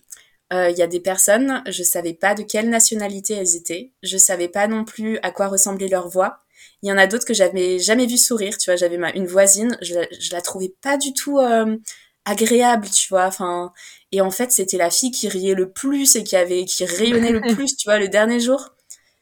[0.52, 4.18] il euh, y a des personnes, je savais pas de quelle nationalité elles étaient, je
[4.18, 6.40] savais pas non plus à quoi ressemblait leur voix,
[6.82, 8.76] Il y en a d'autres que j'avais jamais vu sourire, tu vois.
[8.76, 11.76] J'avais ma une voisine, je, je la trouvais pas du tout euh,
[12.26, 13.26] agréable, tu vois.
[13.26, 13.72] Enfin,
[14.12, 17.32] et en fait, c'était la fille qui riait le plus et qui avait qui rayonnait
[17.32, 18.74] le plus, tu vois, le dernier jour.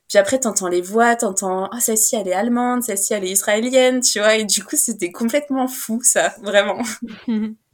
[0.09, 4.01] Puis après, t'entends les voix, t'entends ah celle-ci elle est allemande, celle-ci elle est israélienne,
[4.01, 4.35] tu vois.
[4.37, 6.83] Et du coup, c'était complètement fou, ça, vraiment.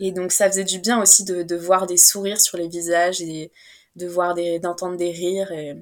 [0.00, 3.22] et donc, ça faisait du bien aussi de, de voir des sourires sur les visages
[3.22, 3.52] et
[3.96, 5.52] de voir des, d'entendre des rires.
[5.52, 5.74] Et...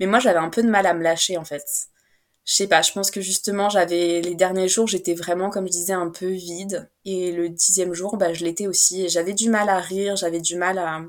[0.00, 1.64] Mais moi, j'avais un peu de mal à me lâcher, en fait.
[2.44, 5.72] Je sais pas, je pense que justement, j'avais, les derniers jours, j'étais vraiment, comme je
[5.72, 6.90] disais, un peu vide.
[7.04, 9.04] Et le dixième jour, bah, je l'étais aussi.
[9.04, 11.02] Et j'avais du mal à rire, j'avais du mal à,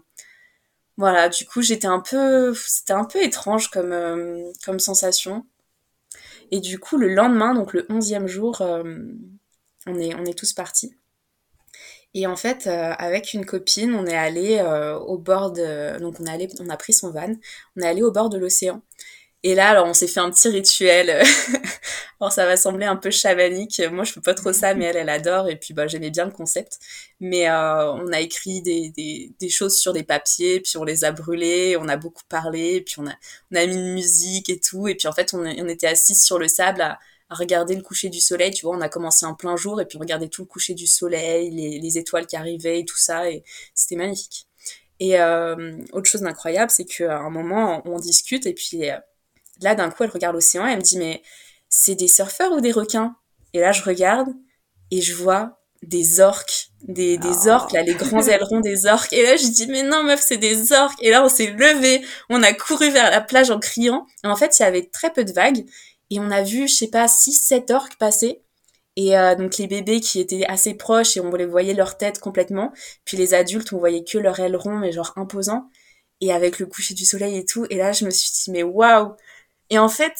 [0.97, 5.45] voilà, du coup, j'étais un peu, c'était un peu étrange comme, euh, comme sensation.
[6.51, 8.83] Et du coup, le lendemain, donc le onzième jour, euh,
[9.87, 10.95] on, est, on est tous partis.
[12.13, 15.97] Et en fait, euh, avec une copine, on est allé euh, au bord de...
[15.99, 17.33] Donc on, est allé, on a pris son van,
[17.77, 18.81] on est allé au bord de l'océan.
[19.43, 21.09] Et là, alors on s'est fait un petit rituel.
[22.19, 23.81] alors ça va sembler un peu chamanique.
[23.91, 25.49] Moi, je fais pas trop ça, mais elle, elle adore.
[25.49, 26.79] Et puis, bah, j'aimais bien le concept.
[27.19, 31.05] Mais euh, on a écrit des, des, des, choses sur des papiers, puis on les
[31.05, 31.75] a brûlés.
[31.79, 33.13] On a beaucoup parlé, puis on a,
[33.51, 34.87] on a mis une musique et tout.
[34.87, 36.99] Et puis en fait, on, on était assis sur le sable à,
[37.31, 38.51] à regarder le coucher du soleil.
[38.51, 40.73] Tu vois, on a commencé en plein jour et puis on regardait tout le coucher
[40.73, 43.31] du soleil, les, les étoiles qui arrivaient et tout ça.
[43.31, 44.47] Et c'était magnifique.
[44.99, 48.97] Et euh, autre chose d'incroyable, c'est qu'à un moment, on, discute et puis euh,
[49.61, 51.23] là, d'un coup, elle regarde l'océan et elle me dit, mais
[51.69, 53.15] c'est des surfeurs ou des requins?
[53.53, 54.27] Et là, je regarde
[54.91, 57.49] et je vois des orques, des, des oh.
[57.49, 59.13] orques, là, les grands ailerons des orques.
[59.13, 61.01] Et là, je dis, mais non, meuf, c'est des orques.
[61.01, 64.05] Et là, on s'est levé, on a couru vers la plage en criant.
[64.23, 65.65] Et en fait, il y avait très peu de vagues.
[66.11, 68.41] Et on a vu, je sais pas, 6-7 orques passer.
[68.97, 72.19] Et euh, donc les bébés qui étaient assez proches et on les voyait leur tête
[72.19, 72.73] complètement.
[73.05, 75.69] Puis les adultes, on voyait que leur aileron, mais genre imposant.
[76.19, 77.65] Et avec le coucher du soleil et tout.
[77.69, 79.15] Et là, je me suis dit, mais waouh
[79.69, 80.13] Et en fait,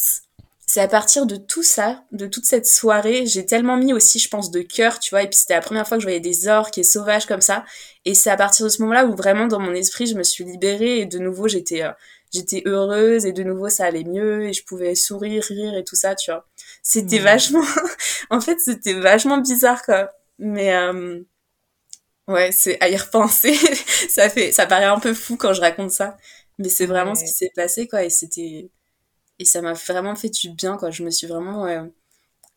[0.66, 4.30] c'est à partir de tout ça, de toute cette soirée, j'ai tellement mis aussi, je
[4.30, 5.24] pense, de cœur, tu vois.
[5.24, 7.66] Et puis c'était la première fois que je voyais des orques et sauvages comme ça.
[8.06, 10.46] Et c'est à partir de ce moment-là où vraiment, dans mon esprit, je me suis
[10.46, 11.00] libérée.
[11.00, 11.84] Et de nouveau, j'étais...
[11.84, 11.92] Euh,
[12.32, 15.96] j'étais heureuse et de nouveau ça allait mieux et je pouvais sourire, rire et tout
[15.96, 16.48] ça, tu vois.
[16.84, 17.24] C'était mmh.
[17.24, 17.64] vachement,
[18.30, 20.12] en fait, c'était vachement bizarre, quoi.
[20.40, 21.22] Mais, euh...
[22.28, 23.54] ouais, c'est à y repenser.
[24.10, 26.18] ça fait, ça paraît un peu fou quand je raconte ça.
[26.58, 27.16] Mais c'est vraiment ouais.
[27.16, 28.04] ce qui s'est passé, quoi.
[28.04, 28.70] Et c'était,
[29.40, 30.92] et ça m'a vraiment fait du bien, quoi.
[30.92, 31.80] Je me suis vraiment, ouais,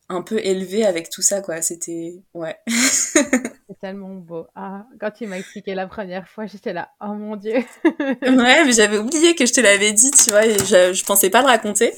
[0.08, 1.62] un peu élevée avec tout ça, quoi.
[1.62, 2.56] C'était, ouais.
[2.66, 4.46] C'est tellement beau.
[4.54, 7.54] Ah, quand tu m'as expliqué la première fois, j'étais là, oh mon dieu.
[7.84, 11.30] ouais, mais j'avais oublié que je te l'avais dit, tu vois, et je, je pensais
[11.30, 11.92] pas le raconter.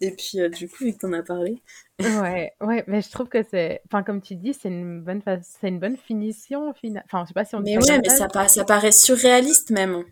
[0.00, 1.62] Et puis, euh, du coup, vu que t'en as parlé.
[2.00, 5.68] ouais, ouais, mais je trouve que c'est, enfin, comme tu dis, c'est une bonne, c'est
[5.68, 7.02] une bonne finition, fina...
[7.04, 7.60] enfin, je sais pas si on.
[7.60, 10.04] Mais ouais, mais ça, pa ça paraît surréaliste même.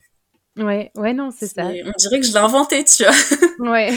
[0.58, 1.66] Ouais, ouais, non, c'est ça.
[1.66, 3.70] On dirait que je l'ai inventé, tu vois.
[3.70, 3.90] ouais.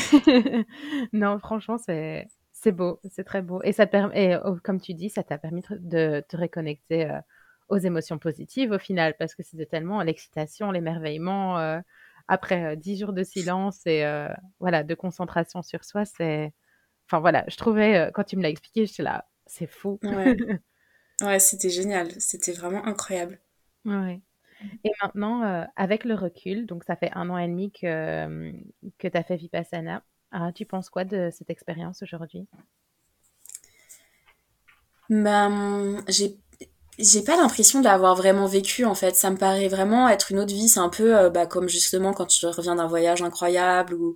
[1.13, 2.27] non, franchement, c'est,
[2.61, 3.59] c'est beau, c'est très beau.
[3.63, 7.09] Et ça te permet, et, oh, comme tu dis, ça t'a permis de te reconnecter
[7.09, 7.19] euh,
[7.69, 11.57] aux émotions positives au final, parce que c'était tellement l'excitation, l'émerveillement.
[11.57, 11.79] Euh,
[12.27, 14.05] après euh, dix jours de silence et
[14.59, 16.53] voilà, de concentration sur soi, c'est.
[17.07, 19.99] Enfin voilà, je trouvais, quand tu me l'as expliqué, j'étais là, c'est fou.
[20.03, 20.37] Ouais,
[21.23, 23.39] ouais c'était génial, c'était vraiment incroyable.
[23.85, 24.21] Ouais.
[24.83, 28.53] Et maintenant, avec le recul, donc ça fait un an et demi que,
[28.99, 30.03] que tu as fait Vipassana.
[30.31, 32.47] Ah, tu penses quoi de cette expérience aujourd'hui?
[35.09, 36.37] Ben, j'ai
[36.99, 39.15] j'ai pas l'impression de l'avoir vraiment vécu en fait.
[39.15, 40.69] Ça me paraît vraiment être une autre vie.
[40.69, 44.15] C'est un peu euh, bah, comme justement quand tu reviens d'un voyage incroyable ou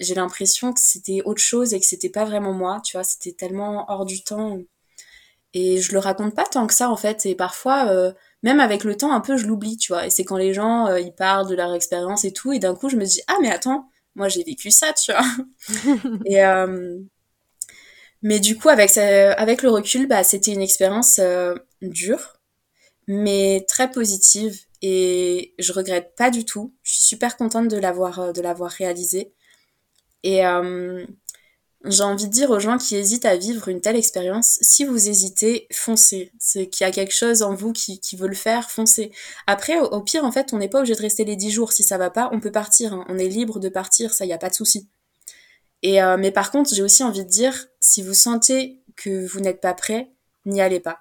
[0.00, 2.80] j'ai l'impression que c'était autre chose et que c'était pas vraiment moi.
[2.84, 4.58] Tu vois, c'était tellement hors du temps.
[5.54, 7.26] Et je le raconte pas tant que ça en fait.
[7.26, 9.76] Et parfois, euh, même avec le temps, un peu je l'oublie.
[9.76, 10.06] Tu vois.
[10.06, 12.74] Et c'est quand les gens euh, ils parlent de leur expérience et tout, et d'un
[12.74, 15.24] coup je me dis ah mais attends, moi j'ai vécu ça, tu vois.
[16.30, 16.98] euh,
[18.22, 22.38] mais du coup avec avec le recul, bah c'était une expérience euh, dure,
[23.08, 26.74] mais très positive et je regrette pas du tout.
[26.82, 29.32] Je suis super contente de l'avoir euh, de l'avoir réalisée.
[30.24, 30.42] Et
[31.84, 35.08] j'ai envie de dire aux gens qui hésitent à vivre une telle expérience, si vous
[35.08, 36.32] hésitez, foncez.
[36.38, 39.12] C'est qu'il y a quelque chose en vous qui, qui veut le faire, foncez.
[39.46, 41.72] Après, au, pire, en fait, on n'est pas obligé de rester les 10 jours.
[41.72, 42.92] Si ça va pas, on peut partir.
[42.92, 43.04] Hein.
[43.08, 44.88] On est libre de partir, ça, il n'y a pas de souci.
[45.82, 49.40] Et euh, mais par contre, j'ai aussi envie de dire, si vous sentez que vous
[49.40, 50.12] n'êtes pas prêt,
[50.46, 51.00] n'y allez pas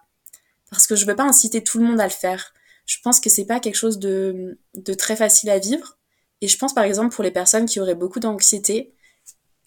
[0.71, 2.53] parce que je veux pas inciter tout le monde à le faire.
[2.87, 5.99] Je pense que c'est pas quelque chose de, de très facile à vivre.
[6.39, 8.95] Et je pense par exemple pour les personnes qui auraient beaucoup d'anxiété,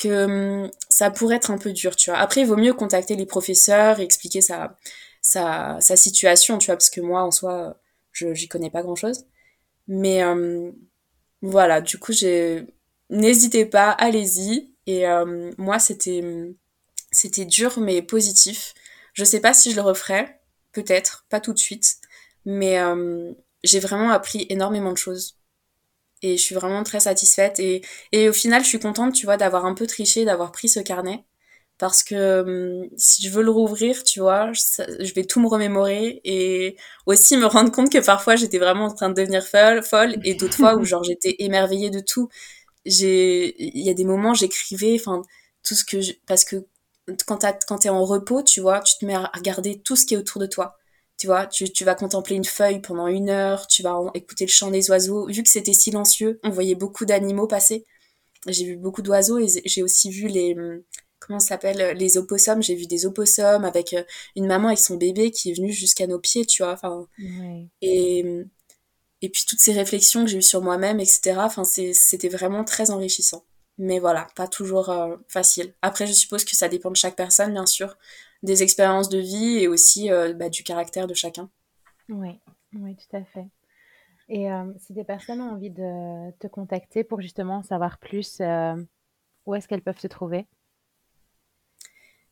[0.05, 2.19] que hum, ça pourrait être un peu dur, tu vois.
[2.21, 4.77] Après, il vaut mieux contacter les professeurs et expliquer sa,
[5.23, 7.79] sa, situation, tu vois, parce que moi, en soi,
[8.13, 9.27] je j'y connais pas grand-chose.
[9.89, 10.71] Mais euh,
[11.43, 12.67] voilà, du coup, j'ai...
[13.11, 14.75] N'hésitez pas, allez-y.
[14.87, 16.23] Et euh, moi, c'était
[17.13, 18.75] C'était dur mais positif.
[19.15, 20.41] Je sais pas si je le referais,
[20.73, 21.99] peut-être, pas tout de suite,
[22.45, 22.79] mais
[23.65, 25.39] j'ai vraiment appris énormément de choses.
[26.25, 27.61] Et je suis vraiment très satisfaite.
[27.61, 30.71] Et, et au final, je suis contente, tu vois, d'avoir un peu triché, d'avoir pris
[30.71, 31.25] ce carnet.
[31.79, 32.41] Parce que
[32.83, 37.37] hum, si je veux le rouvrir, tu vois, je, vais tout me remémorer et aussi
[37.37, 40.57] me rendre compte que parfois j'étais vraiment en train de devenir folle, folle et d'autres
[40.57, 42.29] fois où genre j'étais émerveillée de tout.
[42.87, 45.23] J'ai, il y a des moments j'écrivais, enfin
[45.65, 46.65] tout ce que je, parce que
[47.27, 50.17] quand t'es en repos, tu vois, tu te mets à regarder tout ce qui est
[50.17, 50.79] autour de toi.
[51.17, 54.51] Tu vois, tu, tu vas contempler une feuille pendant une heure, tu vas écouter le
[54.51, 55.27] chant des oiseaux.
[55.27, 57.85] Vu que c'était silencieux, on voyait beaucoup d'animaux passer.
[58.49, 60.57] J'ai vu beaucoup d'oiseaux et j'ai aussi vu les,
[61.27, 62.63] comment ça s'appelle, les opossums.
[62.63, 64.03] J'ai vu des opossums avec euh,
[64.37, 66.73] une maman avec son bébé qui est venue jusqu'à nos pieds, tu vois.
[66.73, 67.07] Enfin,
[67.81, 68.25] et,
[69.23, 71.37] et puis toutes ces réflexions que j'ai eues sur moi-même, etc.
[71.39, 73.45] Enfin, c'était vraiment très enrichissant.
[73.79, 75.75] Mais voilà, pas toujours euh, facile.
[75.83, 77.97] Après, je suppose que ça dépend de chaque personne, bien sûr,
[78.45, 81.51] des expériences de vie et aussi euh, bah, du caractère de chacun.
[82.09, 82.41] Oui,
[82.75, 83.47] oui, tout à fait.
[84.29, 88.41] Et euh, si des personnes ont envie de te contacter pour justement savoir plus,
[89.47, 90.47] où est-ce qu'elles peuvent te trouver?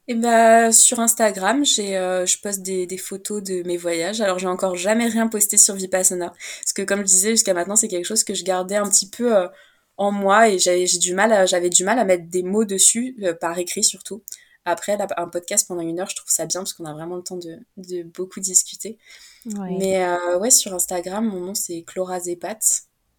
[0.09, 4.21] Et bah, sur Instagram, j'ai, je poste des, des, photos de mes voyages.
[4.21, 6.31] Alors, j'ai encore jamais rien posté sur Vipassana.
[6.31, 9.09] Parce que, comme je disais, jusqu'à maintenant, c'est quelque chose que je gardais un petit
[9.09, 9.49] peu
[9.97, 13.35] en moi et j'ai du mal j'avais du mal à mettre des mots dessus euh,
[13.35, 14.23] par écrit surtout
[14.65, 17.23] après un podcast pendant une heure je trouve ça bien parce qu'on a vraiment le
[17.23, 18.99] temps de, de beaucoup discuter.
[19.45, 22.59] Mais euh, ouais sur Instagram mon nom c'est Clora Zepat.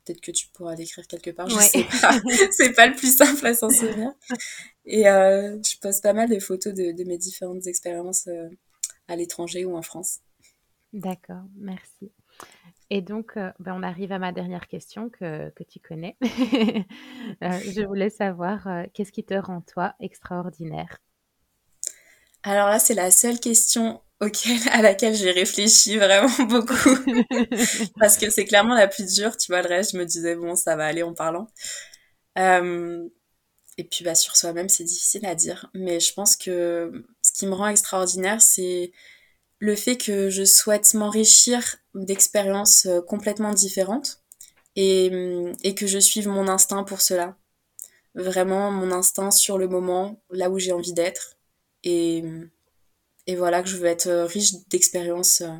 [0.05, 2.19] Peut-être que tu pourras l'écrire quelque part je sais pas.
[2.51, 4.11] C'est pas le plus simple à s'en souvenir.
[4.85, 8.27] Et euh, je poste pas mal de photos de, de mes différentes expériences
[9.07, 10.19] à l'étranger ou en France.
[10.91, 12.11] D'accord merci.
[12.89, 16.15] Et donc, euh, ben, on arrive à ma dernière question que, que tu connais.
[17.41, 20.99] Euh, je voulais savoir, euh, qu'est-ce qui te rend toi extraordinaire?
[22.43, 26.97] Alors là, c'est la seule question auquel, à laquelle j'ai réfléchi vraiment beaucoup.
[27.99, 30.55] Parce que c'est clairement la plus dure, tu vois, le reste, je me disais, bon,
[30.55, 31.47] ça va aller en parlant.
[33.77, 35.69] et puis, bah, sur soi-même, c'est difficile à dire.
[35.73, 38.91] Mais je pense que ce qui me rend extraordinaire, c'est
[39.59, 44.21] le fait que je souhaite m'enrichir d'expériences euh, complètement différentes
[44.75, 45.05] et,
[45.63, 47.37] et, que je suive mon instinct pour cela.
[48.15, 51.37] Vraiment mon instinct sur le moment, là où j'ai envie d'être.
[51.83, 52.23] Et,
[53.27, 55.57] et voilà que je veux être riche d'expériences euh,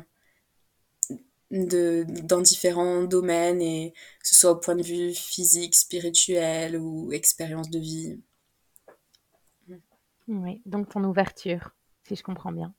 [1.50, 7.12] de, dans différents domaines, et que ce soit au point de vue physique, spirituel ou
[7.12, 8.20] expérience de vie.
[10.26, 11.70] Oui, donc ton ouverture,
[12.04, 12.74] si je comprends bien.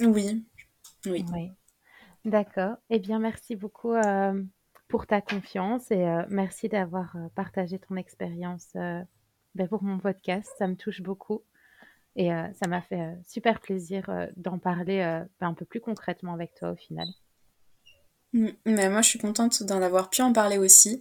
[0.00, 0.46] Oui,
[1.06, 1.24] oui.
[2.24, 2.76] D'accord.
[2.90, 4.42] Eh bien, merci beaucoup euh,
[4.88, 10.50] pour ta confiance et euh, merci d'avoir euh, partagé ton expérience ben, pour mon podcast.
[10.58, 11.42] Ça me touche beaucoup
[12.16, 14.98] et ça m'a fait super plaisir d'en parler
[15.40, 17.06] ben, un peu plus concrètement avec toi au final.
[18.32, 21.00] Mm, mais moi, je suis contente d'en avoir pu en parler aussi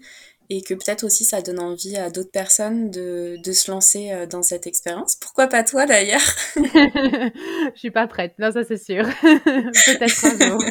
[0.50, 4.26] et que peut-être aussi ça donne envie à d'autres personnes de, de, se lancer euh,
[4.26, 5.16] dans cette expérience.
[5.16, 6.22] Pourquoi pas toi d'ailleurs?
[6.56, 9.06] Je suis pas prête, non ça c'est sûr.
[9.22, 10.64] peut-être un jour.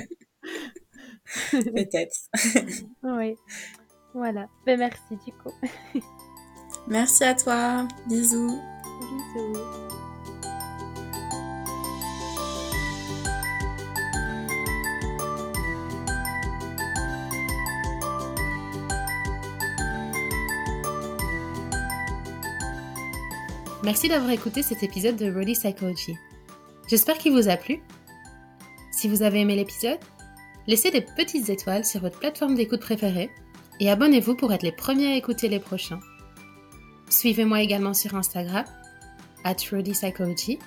[1.53, 2.17] peut-être.
[3.05, 3.37] oui,
[4.15, 4.49] voilà.
[4.67, 5.55] Ben, merci du coup.
[6.89, 7.87] merci à toi.
[8.09, 8.61] Bisous.
[9.01, 10.08] Bisous.
[23.89, 26.15] Merci d'avoir écouté cet épisode de Ready Psychology.
[26.91, 27.81] J'espère qu'il vous a plu.
[28.93, 29.99] Si vous avez aimé l'épisode,
[30.67, 33.31] laissez des petites étoiles sur votre plateforme d'écoute préférée
[33.81, 36.01] et abonnez-vous pour être les premiers à écouter les prochains.
[37.09, 38.67] Suivez-moi également sur Instagram,
[39.45, 40.59] at Psychology,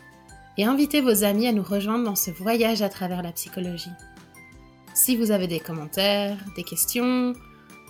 [0.57, 3.93] et invitez vos amis à nous rejoindre dans ce voyage à travers la psychologie.
[4.95, 7.34] Si vous avez des commentaires, des questions,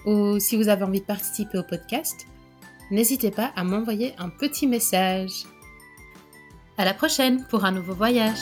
[0.05, 2.27] ou si vous avez envie de participer au podcast,
[2.91, 5.45] n'hésitez pas à m'envoyer un petit message.
[6.77, 8.39] À la prochaine pour un nouveau voyage.